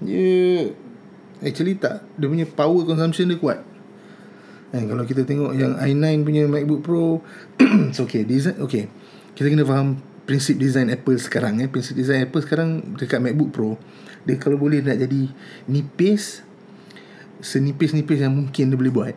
dia 0.00 0.68
actually 1.40 1.76
tak 1.76 2.04
dia 2.18 2.28
punya 2.28 2.44
power 2.44 2.82
consumption 2.84 3.30
dia 3.30 3.40
kuat. 3.40 3.62
Kan 4.70 4.86
kalau 4.86 5.02
kita 5.02 5.26
tengok 5.26 5.50
yang 5.58 5.74
i9 5.82 6.22
punya 6.22 6.46
MacBook 6.46 6.86
Pro 6.86 7.18
so 7.96 8.06
okay. 8.06 8.22
Design 8.22 8.60
okay. 8.62 8.86
Kita 9.34 9.48
kena 9.48 9.64
faham 9.64 9.98
prinsip 10.30 10.62
design 10.62 10.94
Apple 10.94 11.18
sekarang 11.18 11.58
eh. 11.58 11.66
Prinsip 11.66 11.98
design 11.98 12.30
Apple 12.30 12.46
sekarang 12.46 12.94
dekat 12.94 13.18
MacBook 13.18 13.50
Pro 13.50 13.74
dia 14.22 14.38
kalau 14.38 14.62
boleh 14.62 14.78
nak 14.78 14.94
jadi 14.94 15.26
nipis 15.66 16.46
senipis-nipis 17.42 18.22
yang 18.22 18.36
mungkin 18.36 18.70
dia 18.70 18.78
boleh 18.78 18.94
buat. 18.94 19.16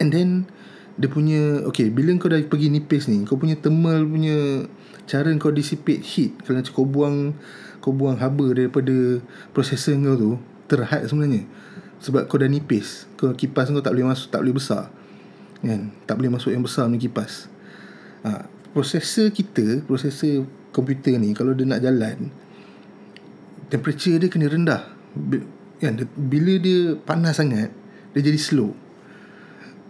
And 0.00 0.08
then 0.08 0.48
dia 0.96 1.12
punya 1.12 1.68
okay 1.68 1.92
bila 1.92 2.16
kau 2.16 2.32
dah 2.32 2.40
pergi 2.40 2.72
nipis 2.72 3.12
ni 3.12 3.28
kau 3.28 3.36
punya 3.36 3.60
thermal 3.60 4.08
punya 4.08 4.64
cara 5.04 5.28
kau 5.36 5.52
dissipate 5.52 6.00
heat 6.00 6.40
kalau 6.40 6.64
kau 6.72 6.88
buang 6.88 7.36
kau 7.84 7.92
buang 7.92 8.16
haba 8.16 8.56
daripada 8.56 9.20
processor 9.52 10.00
kau 10.00 10.16
tu 10.16 10.30
terhad 10.72 11.04
sebenarnya. 11.04 11.44
Sebab 12.00 12.24
kau 12.24 12.40
dah 12.40 12.48
nipis 12.48 13.04
kau 13.20 13.36
kipas 13.36 13.68
kau 13.68 13.84
tak 13.84 13.92
boleh 13.92 14.08
masuk 14.08 14.32
tak 14.32 14.40
boleh 14.40 14.56
besar. 14.56 14.88
Kan? 15.60 15.92
Tak 16.08 16.16
boleh 16.16 16.30
masuk 16.32 16.56
yang 16.56 16.64
besar 16.64 16.88
ni 16.88 16.96
kipas. 16.96 17.52
Ha, 18.24 18.48
processor 18.76 19.32
kita 19.32 19.80
processor 19.88 20.44
komputer 20.68 21.16
ni 21.16 21.32
kalau 21.32 21.56
dia 21.56 21.64
nak 21.64 21.80
jalan 21.80 22.28
temperature 23.72 24.16
dia 24.20 24.28
kena 24.28 24.52
rendah. 24.52 24.82
Kan 25.80 26.04
bila 26.16 26.60
dia 26.60 26.96
panas 26.96 27.40
sangat 27.40 27.72
dia 28.12 28.20
jadi 28.20 28.36
slow. 28.36 28.72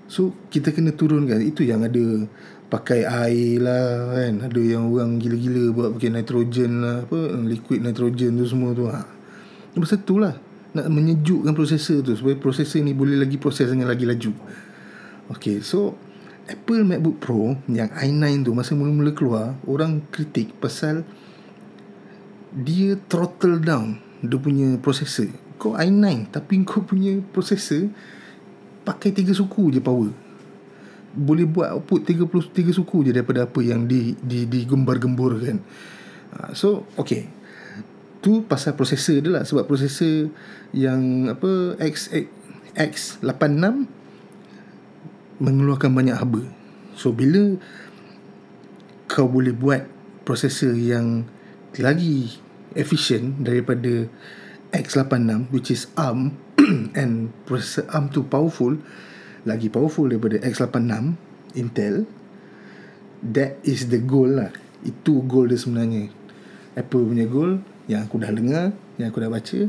So 0.07 0.35
kita 0.51 0.70
kena 0.70 0.94
turunkan. 0.94 1.42
Itu 1.42 1.66
yang 1.66 1.83
ada 1.83 2.27
pakai 2.70 3.07
air 3.07 3.62
lah 3.62 4.14
kan. 4.14 4.33
Ada 4.46 4.61
yang 4.62 4.90
orang 4.90 5.18
gila-gila 5.18 5.75
buat 5.75 5.88
pakai 5.99 6.11
nitrogen 6.14 6.72
lah 6.83 6.96
apa 7.07 7.18
liquid 7.42 7.83
nitrogen 7.83 8.38
tu 8.38 8.46
semua 8.46 8.70
tu 8.70 8.87
ha. 8.87 9.03
pasal 9.77 10.01
tu 10.07 10.16
lah 10.16 10.35
nak 10.77 10.92
menyejukkan 10.92 11.57
prosesor 11.57 12.05
tu 12.05 12.12
supaya 12.12 12.37
prosesor 12.37 12.85
ni 12.85 12.92
boleh 12.92 13.16
lagi 13.16 13.37
proses 13.40 13.66
dengan 13.66 13.90
lagi 13.90 14.07
laju. 14.07 14.33
Okay 15.35 15.59
so 15.59 15.99
Apple 16.46 16.87
MacBook 16.87 17.18
Pro 17.18 17.59
yang 17.66 17.90
i9 17.90 18.46
tu 18.46 18.54
masa 18.54 18.78
mula-mula 18.78 19.11
keluar 19.11 19.59
orang 19.66 20.02
kritik 20.14 20.54
pasal 20.62 21.02
dia 22.54 22.96
throttle 23.11 23.59
down 23.59 23.98
dia 24.22 24.38
punya 24.38 24.78
prosesor 24.78 25.28
kau 25.59 25.74
i9 25.74 26.30
tapi 26.30 26.62
kau 26.62 26.87
punya 26.87 27.18
prosesor 27.35 27.90
pakai 28.87 29.11
tiga 29.11 29.35
suku 29.35 29.74
je 29.74 29.82
power 29.82 30.26
boleh 31.16 31.48
buat 31.48 31.72
output 31.72 32.04
33 32.04 32.76
suku 32.76 33.09
je 33.09 33.11
daripada 33.16 33.48
apa 33.48 33.61
yang 33.64 33.88
di 33.88 34.12
di 34.20 34.44
digembar-gemburkan. 34.44 35.56
Ha, 36.37 36.52
so, 36.52 36.85
okay. 37.00 37.32
Tu 38.20 38.44
pasal 38.44 38.76
prosesor 38.76 39.24
dia 39.24 39.32
lah 39.32 39.44
sebab 39.48 39.64
prosesor 39.64 40.28
yang 40.76 41.32
apa 41.32 41.80
X 41.80 42.12
X86 42.76 43.88
mengeluarkan 45.42 45.92
banyak 45.92 46.16
haba. 46.16 46.42
So 46.96 47.12
bila 47.12 47.61
kau 49.07 49.29
boleh 49.29 49.53
buat 49.53 49.87
prosesor 50.27 50.75
yang 50.75 51.29
lagi 51.79 52.40
efficient 52.75 53.44
daripada 53.44 54.09
X86 54.75 55.53
which 55.55 55.70
is 55.70 55.88
ARM 55.94 56.35
and 57.01 57.31
processor 57.46 57.87
ARM 57.92 58.11
tu 58.11 58.27
powerful 58.27 58.77
lagi 59.46 59.70
powerful 59.70 60.11
daripada 60.11 60.42
X86 60.42 61.14
Intel 61.57 62.05
that 63.22 63.62
is 63.62 63.88
the 63.88 64.03
goal 64.03 64.29
lah 64.29 64.51
itu 64.83 65.22
goal 65.25 65.49
dia 65.49 65.57
sebenarnya 65.57 66.11
Apple 66.77 67.07
punya 67.07 67.25
goal 67.25 67.62
yang 67.87 68.05
aku 68.05 68.20
dah 68.20 68.33
dengar 68.35 68.75
yang 68.99 69.09
aku 69.09 69.22
dah 69.22 69.31
baca 69.31 69.61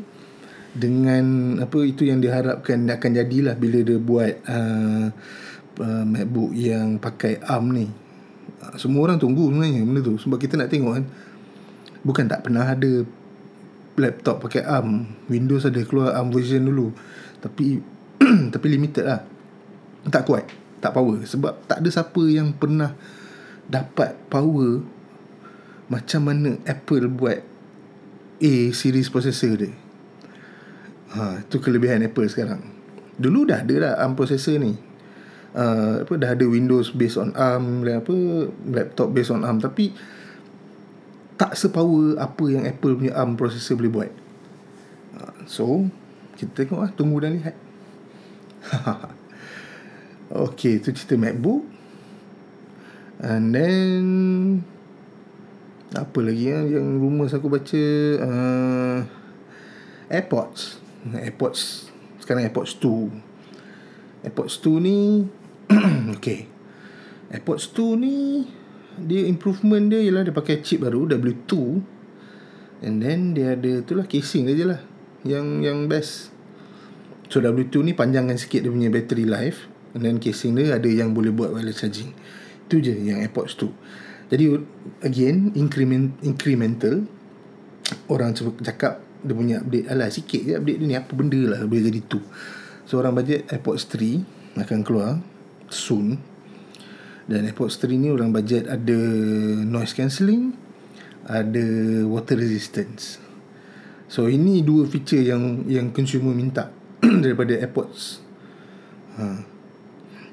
dengan 0.78 1.58
apa 1.58 1.80
itu 1.88 2.06
yang 2.06 2.20
diharapkan 2.22 2.86
akan 2.86 3.12
jadilah 3.16 3.56
bila 3.58 3.82
dia 3.82 3.98
buat 3.98 4.34
uh, 4.46 5.08
uh, 5.82 6.04
MacBook 6.06 6.52
yang 6.54 6.98
pakai 6.98 7.42
ARM 7.42 7.66
ni. 7.74 7.88
Semua 8.78 9.06
orang 9.10 9.22
tunggu 9.22 9.50
sebenarnya 9.50 9.86
benda 9.86 10.02
tu. 10.02 10.18
Sebab 10.18 10.38
kita 10.42 10.58
nak 10.58 10.70
tengok 10.70 10.94
kan 10.98 11.06
bukan 12.06 12.26
tak 12.30 12.46
pernah 12.46 12.63
ada 12.63 13.04
laptop 13.98 14.46
pakai 14.46 14.62
ARM 14.62 15.10
Windows 15.28 15.66
ada 15.66 15.82
keluar 15.86 16.13
ARM 16.18 16.30
version 16.34 16.66
dulu. 16.66 16.94
Tapi 17.42 17.82
tapi 18.54 18.66
limited 18.70 19.06
lah. 19.06 19.22
Tak 20.08 20.24
kuat 20.26 20.46
tak 20.82 20.94
power. 20.94 21.22
Sebab 21.26 21.66
tak 21.66 21.82
ada 21.82 21.90
siapa 21.90 22.22
yang 22.30 22.54
pernah 22.54 22.94
dapat 23.68 24.16
power 24.30 24.86
macam 25.88 26.22
mana 26.24 26.60
Apple 26.68 27.08
buat 27.12 27.40
A 28.38 28.54
series 28.70 29.10
processor 29.10 29.58
dia. 29.58 29.74
Ha, 31.18 31.42
itu 31.42 31.58
kelebihan 31.58 32.06
Apple 32.06 32.30
sekarang. 32.30 32.62
Dulu 33.18 33.50
dah 33.50 33.66
ada 33.66 33.76
dah 33.82 33.94
ARM 34.06 34.13
processor 34.13 34.62
ni 34.62 34.87
uh, 35.58 36.06
apa 36.06 36.13
dah 36.22 36.38
ada 36.38 36.46
Windows 36.46 36.93
based 36.93 37.17
on 37.17 37.34
ARM 37.34 37.82
dan 37.82 38.06
apa 38.06 38.15
laptop 38.70 39.10
based 39.12 39.34
on 39.34 39.41
ARM 39.41 39.58
tapi 39.58 39.98
tak 41.38 41.54
sepower 41.54 42.17
apa 42.17 42.43
yang 42.50 42.65
Apple 42.65 42.98
punya 42.98 43.13
ARM 43.13 43.38
processor 43.38 43.78
boleh 43.78 43.93
buat. 43.93 44.12
Uh, 45.17 45.38
so, 45.46 45.65
kita 46.34 46.65
tengok 46.65 46.82
lah, 46.82 46.91
tunggu 46.98 47.22
dan 47.22 47.38
lihat. 47.38 47.54
okay, 50.50 50.82
tu 50.82 50.89
cerita 50.89 51.13
MacBook. 51.13 51.62
And 53.22 53.54
then, 53.54 54.06
apa 55.93 56.20
lagi 56.26 56.50
ya, 56.50 56.65
yang 56.65 56.98
rumours 56.98 57.38
aku 57.38 57.54
baca, 57.54 57.86
uh, 58.17 58.98
AirPods. 60.10 60.82
AirPods, 61.13 61.93
sekarang 62.17 62.50
AirPods 62.50 62.82
2. 62.82 64.26
AirPods 64.26 64.58
2 64.65 64.82
ni, 64.82 64.98
okay. 66.16 66.48
AirPods 67.28 67.76
2 67.76 68.00
ni, 68.00 68.48
dia 68.96 69.28
improvement 69.28 69.92
dia 69.92 70.00
ialah 70.00 70.24
dia 70.24 70.34
pakai 70.34 70.64
chip 70.64 70.82
baru 70.82 71.06
W2 71.12 71.52
and 72.88 73.04
then 73.04 73.36
dia 73.36 73.58
ada 73.58 73.84
tu 73.84 73.98
lah 73.98 74.08
casing 74.08 74.48
dia 74.48 74.56
je 74.56 74.66
lah 74.66 74.82
yang 75.28 75.62
yang 75.62 75.92
best. 75.92 76.32
So 77.28 77.44
W2 77.44 77.84
ni 77.84 77.92
panjangkan 77.92 78.40
sikit 78.40 78.64
dia 78.64 78.72
punya 78.72 78.88
battery 78.88 79.28
life 79.28 79.68
and 79.92 80.08
then 80.08 80.18
casing 80.24 80.56
dia 80.56 80.80
ada 80.80 80.88
yang 80.88 81.12
boleh 81.12 81.36
buat 81.36 81.52
wireless 81.52 81.84
charging. 81.84 82.16
Tu 82.72 82.80
je 82.80 82.96
yang 82.96 83.20
AirPods 83.20 83.60
2 83.60 84.32
jadi 84.32 84.60
again 85.04 85.56
increment 85.56 86.20
incremental. 86.24 87.08
Orang 88.12 88.36
cakap 88.64 89.08
dia 89.24 89.34
punya 89.34 89.56
update 89.64 89.88
alah 89.90 90.10
sikit 90.12 90.42
je 90.44 90.54
update 90.56 90.78
dia 90.84 90.88
ni 90.88 90.96
apa 90.96 91.12
benda 91.16 91.42
lah 91.50 91.60
boleh 91.66 91.90
jadi 91.90 92.02
tu 92.06 92.22
so 92.86 93.02
orang 93.02 93.18
budget 93.18 93.50
AirPods 93.50 93.90
3 93.90 94.62
akan 94.62 94.80
keluar 94.86 95.20
soon 95.70 96.20
dan 97.28 97.44
AirPods 97.44 97.76
3 97.84 97.92
ni 97.92 98.08
orang 98.08 98.32
budget 98.32 98.72
ada 98.72 99.00
noise 99.68 99.92
cancelling, 99.92 100.56
ada 101.28 101.66
water 102.08 102.40
resistance. 102.40 103.20
So 104.08 104.32
ini 104.32 104.64
dua 104.64 104.88
feature 104.88 105.20
yang 105.20 105.68
yang 105.68 105.92
consumer 105.92 106.32
minta 106.32 106.72
daripada 107.24 107.60
AirPods. 107.60 108.24
Ha. 109.20 109.24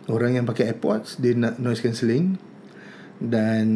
Orang 0.06 0.38
yang 0.38 0.46
pakai 0.46 0.70
AirPods 0.70 1.18
dia 1.18 1.34
nak 1.34 1.58
noise 1.58 1.82
cancelling 1.82 2.38
dan 3.18 3.66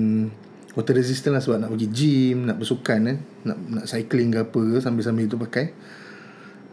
water 0.79 0.95
resistant 0.95 1.35
lah 1.35 1.43
sebab 1.43 1.59
nak 1.59 1.75
pergi 1.75 1.89
gym, 1.91 2.47
nak 2.47 2.63
bersukan 2.63 3.03
kan, 3.03 3.19
nak 3.43 3.59
nak 3.67 3.85
cycling 3.91 4.31
ke 4.31 4.47
apa 4.47 4.63
sambil-sambil 4.79 5.27
itu 5.27 5.35
pakai. 5.35 5.75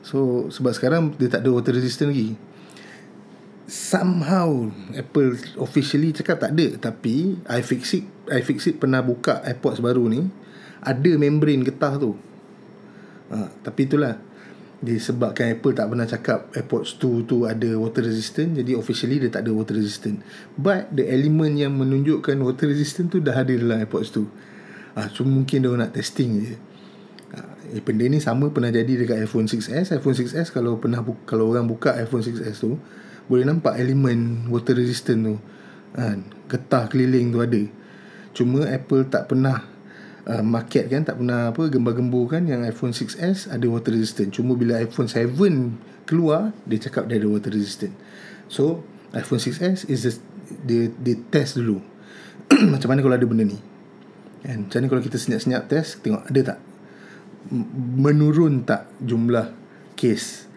So 0.06 0.45
sebab 0.54 0.78
sekarang 0.78 1.17
dia 1.17 1.26
tak 1.26 1.41
ada 1.41 1.50
water 1.50 1.74
resistant 1.74 2.13
lagi 2.13 2.38
somehow 3.65 4.69
Apple 4.93 5.38
officially 5.58 6.13
cakap 6.13 6.38
tak 6.38 6.54
ada 6.54 6.78
tapi 6.78 7.38
iFixit 7.49 8.06
iFixit 8.30 8.78
pernah 8.78 9.01
buka 9.01 9.41
AirPods 9.41 9.82
baru 9.82 10.06
ni 10.10 10.21
ada 10.86 11.12
membrane 11.17 11.65
getah 11.65 11.97
tu. 11.97 12.13
Ha, 13.34 13.49
tapi 13.65 13.89
itulah. 13.89 14.21
Disebabkan 14.86 15.56
Apple 15.56 15.73
tak 15.73 15.88
pernah 15.89 16.06
cakap 16.06 16.54
AirPods 16.54 17.01
2 17.01 17.25
tu 17.25 17.38
ada 17.49 17.73
water 17.80 18.06
resistant 18.06 18.54
jadi 18.54 18.78
officially 18.78 19.17
dia 19.17 19.34
tak 19.34 19.49
ada 19.49 19.51
water 19.56 19.73
resistant. 19.73 20.21
But 20.54 20.93
the 20.93 21.10
element 21.10 21.58
yang 21.58 21.73
menunjukkan 21.73 22.38
water 22.38 22.69
resistant 22.69 23.10
tu 23.10 23.17
dah 23.17 23.34
ada 23.34 23.49
dalam 23.49 23.82
AirPods 23.82 24.13
2 24.13 24.99
ha, 24.99 25.10
cuma 25.10 25.41
mungkin 25.41 25.65
dia 25.65 25.73
nak 25.73 25.89
testing 25.95 26.32
je. 26.38 26.56
Ha, 27.34 27.38
eh, 27.73 27.82
benda 27.82 28.06
ni 28.06 28.21
sama 28.21 28.54
pernah 28.54 28.69
jadi 28.69 28.93
dekat 28.93 29.25
iPhone 29.25 29.49
6s 29.49 29.89
iPhone 29.89 30.13
6s 30.13 30.54
kalau 30.54 30.78
pernah 30.78 31.01
kalau 31.25 31.49
orang 31.49 31.65
buka 31.65 31.97
iPhone 31.97 32.21
6s 32.21 32.62
tu 32.62 32.78
boleh 33.25 33.45
nampak 33.45 33.77
elemen 33.81 34.45
water 34.53 34.77
resistant 34.77 35.25
tu? 35.25 35.35
Kan? 35.97 36.27
Getah 36.45 36.85
keliling 36.91 37.33
tu 37.33 37.39
ada. 37.41 37.63
Cuma 38.35 38.67
Apple 38.67 39.07
tak 39.09 39.31
pernah 39.31 39.63
uh, 40.29 40.43
market 40.43 40.91
kan 40.91 41.01
tak 41.05 41.21
pernah 41.21 41.53
apa 41.53 41.71
gembar-gembur 41.71 42.29
kan 42.29 42.43
yang 42.45 42.65
iPhone 42.65 42.93
6s 42.93 43.49
ada 43.49 43.65
water 43.65 43.95
resistant. 43.95 44.29
Cuma 44.33 44.53
bila 44.53 44.77
iPhone 44.81 45.09
7 45.09 45.31
keluar 46.05 46.53
dia 46.67 46.77
cakap 46.77 47.09
dia 47.09 47.17
ada 47.17 47.29
water 47.29 47.49
resistant. 47.53 47.93
So 48.51 48.85
iPhone 49.15 49.41
6s 49.41 49.88
is 49.89 50.05
just, 50.05 50.21
dia 50.67 50.91
dia 51.01 51.15
test 51.31 51.57
dulu. 51.57 51.81
Macam 52.73 52.91
mana 52.91 52.99
kalau 53.01 53.15
ada 53.15 53.25
benda 53.25 53.47
ni? 53.47 53.57
Kan? 54.45 54.69
Macam 54.69 54.77
ni 54.83 54.88
kalau 54.91 55.01
kita 55.01 55.17
senyap-senyap 55.17 55.65
test 55.65 56.03
tengok 56.05 56.29
ada 56.29 56.41
tak? 56.53 56.59
Menurun 57.97 58.65
tak 58.65 58.89
jumlah 59.01 59.53
case 59.97 60.49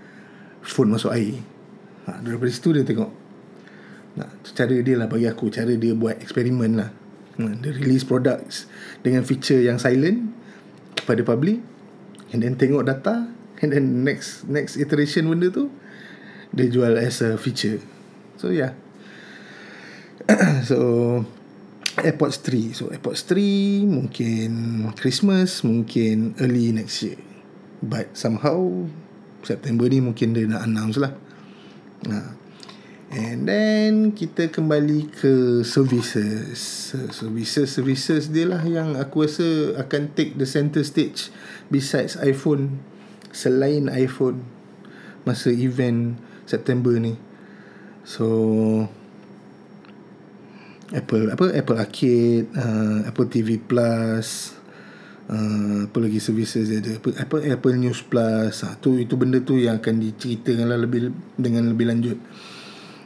phone 0.65 0.93
masuk 0.93 1.13
air 1.15 1.41
ha, 2.09 2.19
Daripada 2.25 2.49
situ 2.49 2.73
dia 2.73 2.85
tengok. 2.85 3.13
Nah, 4.17 4.29
Cara 4.57 4.73
dia 4.73 4.97
lah 4.97 5.07
bagi 5.07 5.29
aku 5.29 5.53
Cara 5.53 5.71
dia 5.77 5.93
buat 5.93 6.17
eksperimen 6.19 6.73
lah. 6.81 6.91
Ha, 7.39 7.53
Dia 7.61 7.71
release 7.77 8.09
products 8.09 8.67
Dengan 9.05 9.23
feature 9.23 9.61
yang 9.61 9.77
silent 9.77 10.33
Kepada 10.97 11.21
public 11.23 11.61
And 12.33 12.41
then 12.41 12.57
tengok 12.57 12.89
data 12.89 13.29
And 13.61 13.71
then 13.71 14.03
next 14.03 14.49
Next 14.49 14.81
iteration 14.81 15.29
benda 15.29 15.53
tu 15.53 15.69
Dia 16.57 16.73
jual 16.73 16.97
as 16.97 17.21
a 17.21 17.37
feature. 17.37 17.85
So 18.41 18.49
yeah 18.49 18.73
So 20.69 21.23
AirPods 22.01 22.41
3 22.43 22.73
So 22.73 22.89
AirPods 22.89 23.29
3 23.29 23.85
Mungkin 23.87 24.51
Christmas 24.97 25.63
Mungkin 25.63 26.41
early 26.41 26.73
next 26.73 27.05
year. 27.05 27.21
But 27.79 28.19
somehow 28.19 28.91
September 29.47 29.87
ni 29.87 30.03
mungkin 30.03 30.35
dia 30.35 30.51
nak 30.51 30.67
announce 30.67 30.99
lah 30.99 31.15
Ha. 32.07 32.39
And 33.09 33.49
then 33.49 34.13
kita 34.13 34.53
kembali 34.53 35.09
ke 35.09 35.65
services. 35.65 36.61
Services 36.93 37.73
services 37.73 38.29
dia 38.29 38.45
lah 38.45 38.61
yang 38.69 39.01
aku 39.01 39.25
rasa 39.25 39.81
akan 39.81 40.13
take 40.13 40.37
the 40.37 40.45
center 40.45 40.85
stage 40.85 41.33
besides 41.73 42.21
iPhone 42.21 42.85
selain 43.33 43.89
iPhone 43.89 44.45
masa 45.25 45.49
event 45.49 46.21
September 46.45 46.93
ni. 47.01 47.17
So 48.05 48.29
Apple 50.93 51.33
apa 51.33 51.53
Apple 51.57 51.81
Arcade, 51.81 52.49
uh, 52.57 53.09
Apple 53.09 53.29
TV 53.33 53.57
Plus, 53.57 54.57
uh, 55.29 55.87
apa 55.87 55.99
lagi 56.01 56.19
services 56.19 56.73
dia 56.73 56.81
ada? 56.81 56.97
Apa 56.99 57.45
Apple 57.45 57.77
News 57.77 58.01
Plus. 58.05 58.65
Uh, 58.65 58.75
tu 58.81 58.97
itu 58.97 59.15
benda 59.15 59.39
tu 59.45 59.61
yang 59.61 59.79
akan 59.79 60.01
diceritakan 60.01 60.67
lah 60.69 60.79
lebih 60.81 61.13
dengan 61.37 61.69
lebih 61.69 61.87
lanjut. 61.89 62.19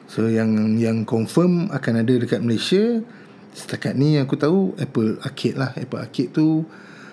So 0.06 0.28
yang 0.28 0.78
yang 0.78 1.08
confirm 1.08 1.72
akan 1.72 2.04
ada 2.04 2.14
dekat 2.16 2.40
Malaysia 2.44 3.00
setakat 3.52 3.96
ni 3.96 4.16
yang 4.16 4.24
aku 4.24 4.38
tahu 4.38 4.72
Apple 4.78 5.20
Arcade 5.20 5.58
lah. 5.58 5.70
Apple 5.76 6.00
Arcade 6.00 6.32
tu 6.32 6.64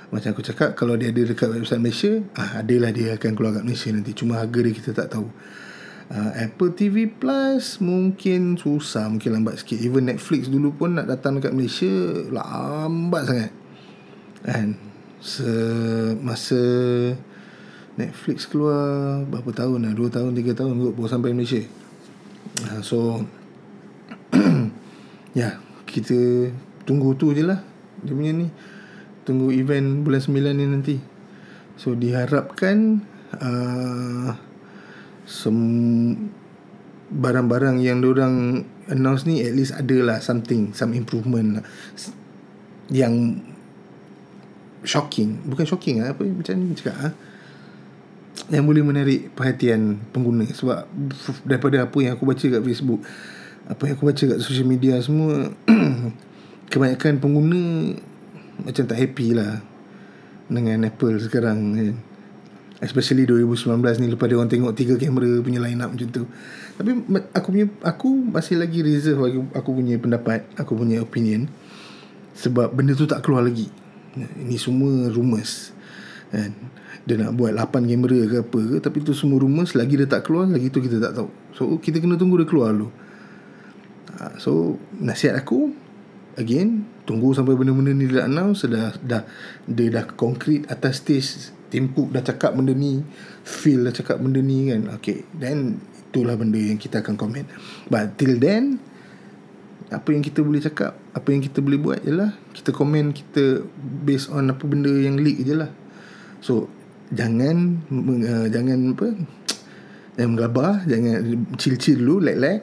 macam 0.10 0.34
aku 0.34 0.42
cakap 0.42 0.74
kalau 0.74 0.98
dia 0.98 1.14
ada 1.14 1.22
dekat 1.22 1.54
website 1.54 1.82
Malaysia 1.82 2.18
ah 2.34 2.66
adalah 2.66 2.90
dia 2.90 3.14
akan 3.20 3.32
keluar 3.36 3.52
kat 3.60 3.66
Malaysia 3.66 3.90
nanti. 3.92 4.12
Cuma 4.16 4.40
harga 4.40 4.60
dia 4.62 4.74
kita 4.74 4.92
tak 4.96 5.16
tahu. 5.16 5.28
Uh, 6.10 6.32
Apple 6.42 6.74
TV 6.74 7.06
Plus 7.06 7.78
mungkin 7.78 8.58
susah 8.58 9.06
mungkin 9.08 9.30
lambat 9.30 9.62
sikit. 9.62 9.78
Even 9.78 10.10
Netflix 10.10 10.50
dulu 10.50 10.74
pun 10.74 10.98
nak 10.98 11.06
datang 11.06 11.38
dekat 11.38 11.54
Malaysia 11.54 11.94
lambat 12.34 13.24
sangat. 13.30 13.52
Kan 14.42 14.89
semasa 15.20 16.60
Netflix 18.00 18.48
keluar 18.48 19.20
berapa 19.28 19.52
tahun 19.52 19.92
lah 19.92 19.94
2 19.94 20.16
tahun 20.16 20.32
3 20.32 20.56
tahun 20.56 20.74
kot 20.80 20.96
baru 20.96 21.10
sampai 21.12 21.36
Malaysia. 21.36 21.60
Uh, 22.64 22.80
so 22.80 22.98
ya 24.40 24.48
yeah, 25.36 25.54
kita 25.84 26.50
tunggu 26.88 27.20
tu 27.20 27.36
je 27.36 27.44
lah 27.44 27.60
dia 28.00 28.16
punya 28.16 28.32
ni. 28.32 28.48
Tunggu 29.28 29.52
event 29.52 30.08
bulan 30.08 30.24
9 30.24 30.56
ni 30.56 30.66
nanti. 30.66 30.96
So 31.76 31.94
diharapkan 32.00 33.04
uh, 33.36 34.32
sem 35.28 35.58
barang-barang 37.10 37.82
yang 37.84 38.06
orang 38.06 38.64
announce 38.88 39.26
ni 39.26 39.42
at 39.44 39.54
least 39.54 39.76
ada 39.76 39.98
lah 40.00 40.18
something 40.24 40.72
some 40.72 40.96
improvement 40.96 41.60
lah. 41.60 41.66
Yang 42.90 43.44
shocking. 44.84 45.44
Bukan 45.48 45.66
shocking 45.68 46.04
lah 46.04 46.16
apa 46.16 46.24
macam 46.24 46.54
ni 46.56 46.76
cakap 46.76 46.96
ha? 46.96 47.10
yang 48.48 48.64
boleh 48.66 48.82
menarik 48.82 49.36
perhatian 49.36 50.00
pengguna 50.16 50.48
sebab 50.48 50.88
daripada 51.44 51.86
apa 51.86 51.98
yang 52.00 52.16
aku 52.16 52.24
baca 52.24 52.46
kat 52.48 52.62
Facebook 52.64 53.04
apa 53.68 53.82
yang 53.86 53.94
aku 54.00 54.06
baca 54.10 54.24
kat 54.24 54.40
social 54.42 54.66
media 54.66 54.96
semua 55.04 55.52
kebanyakan 56.72 57.20
pengguna 57.20 57.62
macam 58.64 58.84
tak 58.88 58.98
happy 58.98 59.36
lah 59.36 59.60
dengan 60.50 60.88
Apple 60.88 61.20
sekarang 61.22 61.60
kan 61.78 61.96
especially 62.80 63.28
2019 63.28 63.76
ni 64.00 64.08
lepas 64.08 64.26
dia 64.32 64.40
orang 64.40 64.50
tengok 64.50 64.72
tiga 64.72 64.96
kamera 64.96 65.44
punya 65.44 65.60
line 65.60 65.84
up 65.84 65.92
macam 65.92 66.08
tu. 66.10 66.24
Tapi 66.80 66.90
aku 67.36 67.48
punya 67.52 67.68
aku 67.84 68.08
masih 68.32 68.56
lagi 68.56 68.80
reserve 68.80 69.20
bagi 69.20 69.40
aku 69.52 69.70
punya 69.76 70.00
pendapat 70.00 70.48
aku 70.56 70.80
punya 70.80 71.04
opinion 71.04 71.52
sebab 72.40 72.72
benda 72.72 72.96
tu 72.96 73.04
tak 73.04 73.20
keluar 73.20 73.44
lagi 73.44 73.68
ini 74.18 74.58
semua 74.58 75.10
rumors 75.12 75.76
kan? 76.30 76.54
Dia 77.06 77.16
nak 77.18 77.34
buat 77.38 77.58
8 77.58 77.90
kamera 77.90 78.20
ke 78.30 78.38
apa 78.46 78.60
ke 78.60 78.78
tapi 78.82 78.98
tu 79.02 79.18
semua 79.18 79.42
rumors. 79.42 79.74
Lagi 79.74 79.98
dia 79.98 80.06
tak 80.06 80.30
keluar 80.30 80.46
lagi 80.46 80.70
tu 80.70 80.82
kita 80.82 81.02
tak 81.02 81.18
tahu. 81.18 81.30
So 81.58 81.62
kita 81.82 81.98
kena 81.98 82.18
tunggu 82.18 82.38
dia 82.42 82.48
keluar 82.50 82.74
dulu. 82.74 82.90
Ha, 84.20 84.38
so 84.38 84.78
nasihat 85.00 85.42
aku 85.42 85.74
again 86.38 86.86
tunggu 87.10 87.34
sampai 87.34 87.58
benda-benda 87.58 87.96
ni 87.96 88.06
dah 88.06 88.30
announce 88.30 88.68
dah 88.70 88.94
dah 89.02 89.26
dia 89.66 89.88
dah 89.90 90.06
konkret 90.14 90.70
atas 90.70 91.02
stage. 91.02 91.58
Tim 91.70 91.94
Cook 91.94 92.10
dah 92.10 92.26
cakap 92.26 92.58
benda 92.58 92.74
ni 92.74 93.06
Phil 93.46 93.86
dah 93.86 93.94
cakap 93.94 94.18
benda 94.18 94.42
ni 94.42 94.74
kan? 94.74 94.90
Okay 94.98 95.22
Then 95.38 95.78
Itulah 96.10 96.34
benda 96.34 96.58
yang 96.58 96.82
kita 96.82 97.06
akan 97.06 97.14
komen 97.14 97.46
But 97.86 98.18
till 98.18 98.42
then 98.42 98.82
Apa 99.90 100.14
yang 100.14 100.22
kita 100.22 100.46
boleh 100.46 100.62
cakap 100.62 100.94
Apa 101.18 101.34
yang 101.34 101.42
kita 101.42 101.66
boleh 101.66 101.82
buat 101.82 102.00
Ialah 102.06 102.38
Kita 102.54 102.70
komen 102.70 103.10
Kita 103.10 103.66
Based 104.06 104.30
on 104.30 104.54
apa 104.54 104.62
benda 104.70 104.94
yang 104.94 105.18
leak 105.18 105.42
je 105.42 105.58
lah. 105.58 105.74
So 106.46 106.70
Jangan 107.10 107.90
uh, 107.90 108.48
Jangan 108.54 108.94
apa 108.94 109.08
Jangan 110.18 110.30
menggabar 110.30 110.86
Jangan 110.86 111.42
Chill-chill 111.58 112.06
dulu 112.06 112.22
Like-like 112.22 112.62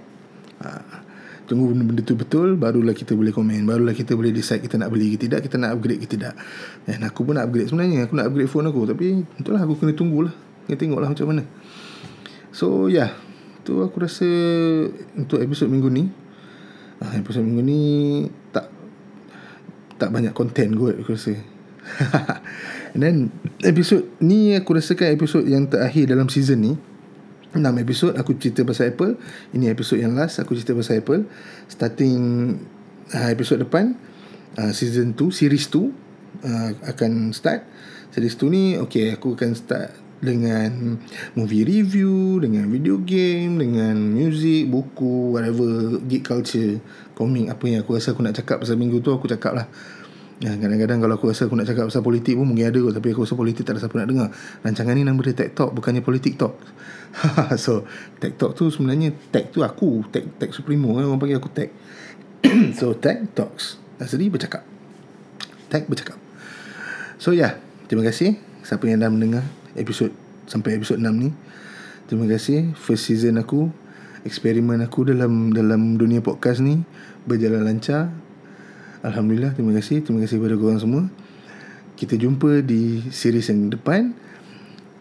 uh, 0.62 1.02
Tunggu 1.50 1.74
benda-benda 1.74 2.02
tu 2.06 2.14
betul 2.14 2.54
Barulah 2.54 2.94
kita 2.94 3.18
boleh 3.18 3.34
komen 3.34 3.66
Barulah 3.66 3.94
kita 3.94 4.14
boleh 4.14 4.30
decide 4.30 4.62
Kita 4.62 4.78
nak 4.78 4.94
beli 4.94 5.18
ke 5.18 5.26
tidak 5.26 5.42
Kita 5.50 5.58
nak 5.58 5.74
upgrade 5.74 6.06
ke 6.06 6.06
tidak. 6.06 6.38
Dan 6.86 7.02
aku 7.02 7.26
pun 7.26 7.34
nak 7.38 7.50
upgrade 7.50 7.66
sebenarnya 7.66 8.06
Aku 8.06 8.14
nak 8.14 8.30
upgrade 8.30 8.50
phone 8.50 8.70
aku 8.70 8.86
Tapi 8.86 9.06
Itulah 9.42 9.62
aku 9.66 9.74
kena 9.82 9.98
tunggulah 9.98 10.34
Kena 10.66 10.78
tengok 10.78 10.98
lah 11.02 11.10
macam 11.10 11.26
mana. 11.26 11.42
So 12.54 12.86
yeah 12.86 13.14
Tu 13.66 13.74
aku 13.82 13.98
rasa 13.98 14.26
Untuk 15.18 15.42
episod 15.42 15.66
minggu 15.66 15.90
ni 15.90 16.25
uh, 17.02 17.12
Episod 17.16 17.42
minggu 17.44 17.62
ni 17.64 17.80
Tak 18.52 18.66
Tak 19.96 20.10
banyak 20.12 20.32
content 20.36 20.72
kot 20.76 20.96
Aku 21.00 21.16
rasa. 21.16 21.34
And 22.96 23.00
then 23.02 23.16
Episod 23.64 24.06
ni 24.20 24.56
Aku 24.56 24.76
rasakan 24.76 25.12
episod 25.12 25.42
yang 25.44 25.68
terakhir 25.68 26.12
Dalam 26.12 26.28
season 26.28 26.60
ni. 26.62 26.74
6 27.56 27.64
episod 27.80 28.12
aku 28.20 28.36
cerita 28.36 28.68
pasal 28.68 28.92
Apple. 28.92 29.16
Ini 29.56 29.72
episod 29.72 29.96
yang 29.96 30.12
last 30.12 30.44
aku 30.44 30.52
cerita 30.52 30.76
pasal 30.76 31.00
Apple. 31.00 31.24
Starting 31.72 32.20
uh, 33.16 33.28
episod 33.32 33.56
depan 33.56 33.96
uh, 34.60 34.76
Season 34.76 35.16
2, 35.16 35.32
series 35.32 35.64
2 35.72 35.80
uh, 35.80 36.70
Akan 36.84 37.32
start. 37.32 37.64
Series 38.12 38.36
2 38.36 38.52
ni 38.52 38.64
okay 38.76 39.16
aku 39.16 39.32
akan 39.32 39.56
start 39.56 40.05
dengan 40.26 40.98
movie 41.38 41.62
review 41.62 42.42
Dengan 42.42 42.66
video 42.66 42.98
game 42.98 43.62
Dengan 43.62 43.94
music, 43.94 44.66
buku, 44.66 45.30
whatever 45.30 46.02
Geek 46.02 46.26
culture, 46.26 46.82
komik 47.14 47.46
Apa 47.46 47.64
yang 47.70 47.86
aku 47.86 47.94
rasa 47.94 48.10
aku 48.10 48.26
nak 48.26 48.34
cakap 48.34 48.58
pasal 48.58 48.74
minggu 48.74 48.98
tu 48.98 49.14
Aku 49.14 49.30
cakap 49.30 49.54
lah. 49.54 49.70
Ya, 50.36 50.52
kadang-kadang 50.52 51.00
kalau 51.00 51.14
aku 51.16 51.32
rasa 51.32 51.48
aku 51.48 51.56
nak 51.56 51.64
cakap 51.64 51.88
pasal 51.88 52.04
politik 52.04 52.36
pun 52.36 52.44
mungkin 52.44 52.68
ada 52.68 52.76
kot 52.76 52.92
Tapi 52.92 53.08
aku 53.14 53.24
rasa 53.24 53.38
politik 53.38 53.64
tak 53.64 53.78
ada 53.78 53.86
siapa 53.86 53.94
nak 53.96 54.08
dengar. 54.10 54.28
Rancangan 54.66 54.94
ni 54.98 55.02
nama 55.06 55.20
dia 55.22 55.32
Tech 55.32 55.50
Talk 55.54 55.70
bukannya 55.72 56.02
politik 56.04 56.36
talk. 56.36 56.60
So 57.64 57.88
Tech 58.20 58.36
Talk 58.36 58.52
tu 58.52 58.68
sebenarnya 58.68 59.16
Tech 59.32 59.48
tu 59.48 59.64
aku 59.64 60.04
Tech, 60.12 60.26
tech 60.36 60.52
Supremo 60.52 60.92
kan 60.92 61.08
orang 61.08 61.22
panggil 61.22 61.40
aku 61.40 61.48
Tech. 61.54 61.72
So 62.76 62.92
Tech 62.98 63.32
Talks 63.32 63.80
Asli 63.96 64.28
bercakap. 64.28 64.60
Tech 65.72 65.88
bercakap. 65.88 66.20
So 67.16 67.32
ya 67.32 67.40
yeah, 67.40 67.52
Terima 67.86 68.02
kasih. 68.02 68.34
Siapa 68.66 68.82
yang 68.90 68.98
dah 68.98 69.10
mendengar 69.14 69.46
Episod 69.76 70.10
Sampai 70.48 70.78
episod 70.78 70.96
6 70.96 71.04
ni. 71.10 71.30
Terima 72.08 72.24
kasih. 72.30 72.72
First 72.78 73.12
season 73.12 73.36
aku 73.36 73.68
Eksperimen 74.24 74.80
aku 74.80 75.06
dalam 75.06 75.52
Dalam 75.52 76.00
dunia 76.00 76.24
podcast 76.24 76.64
ni 76.64 76.80
Berjalan 77.28 77.66
lancar. 77.66 78.10
Alhamdulillah 79.04 79.52
Terima 79.52 79.76
kasih. 79.76 80.02
Terima 80.02 80.24
kasih 80.24 80.40
kepada 80.40 80.56
korang 80.56 80.80
semua. 80.80 81.04
Kita 81.94 82.16
jumpa 82.16 82.64
di 82.64 83.04
Series 83.12 83.52
yang 83.52 83.68
depan. 83.72 84.16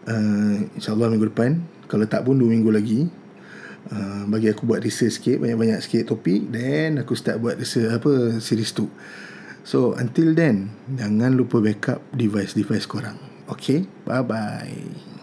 Uh, 0.06 0.64
InsyaAllah 0.78 1.10
minggu 1.10 1.28
depan. 1.32 1.62
Kalau 1.90 2.06
tak 2.06 2.26
pun 2.28 2.38
2 2.38 2.46
minggu 2.46 2.70
lagi. 2.70 3.08
Uh, 3.86 4.26
Bagi 4.26 4.50
aku 4.50 4.66
buat 4.66 4.82
research 4.82 5.22
sikit 5.22 5.38
Banyak-banyak 5.38 5.78
sikit 5.78 6.10
topik. 6.10 6.50
Then 6.50 6.98
aku 6.98 7.14
start 7.14 7.38
buat 7.38 7.54
research, 7.54 7.94
apa 7.94 8.42
Series 8.42 8.74
2 8.74 8.82
So 9.62 9.94
until 9.94 10.34
then 10.34 10.74
Jangan 10.90 11.38
lupa 11.38 11.62
backup 11.62 12.02
Device-device 12.10 12.90
korang 12.90 13.35
Okay 13.48 13.86
Bye-bye 14.04 15.15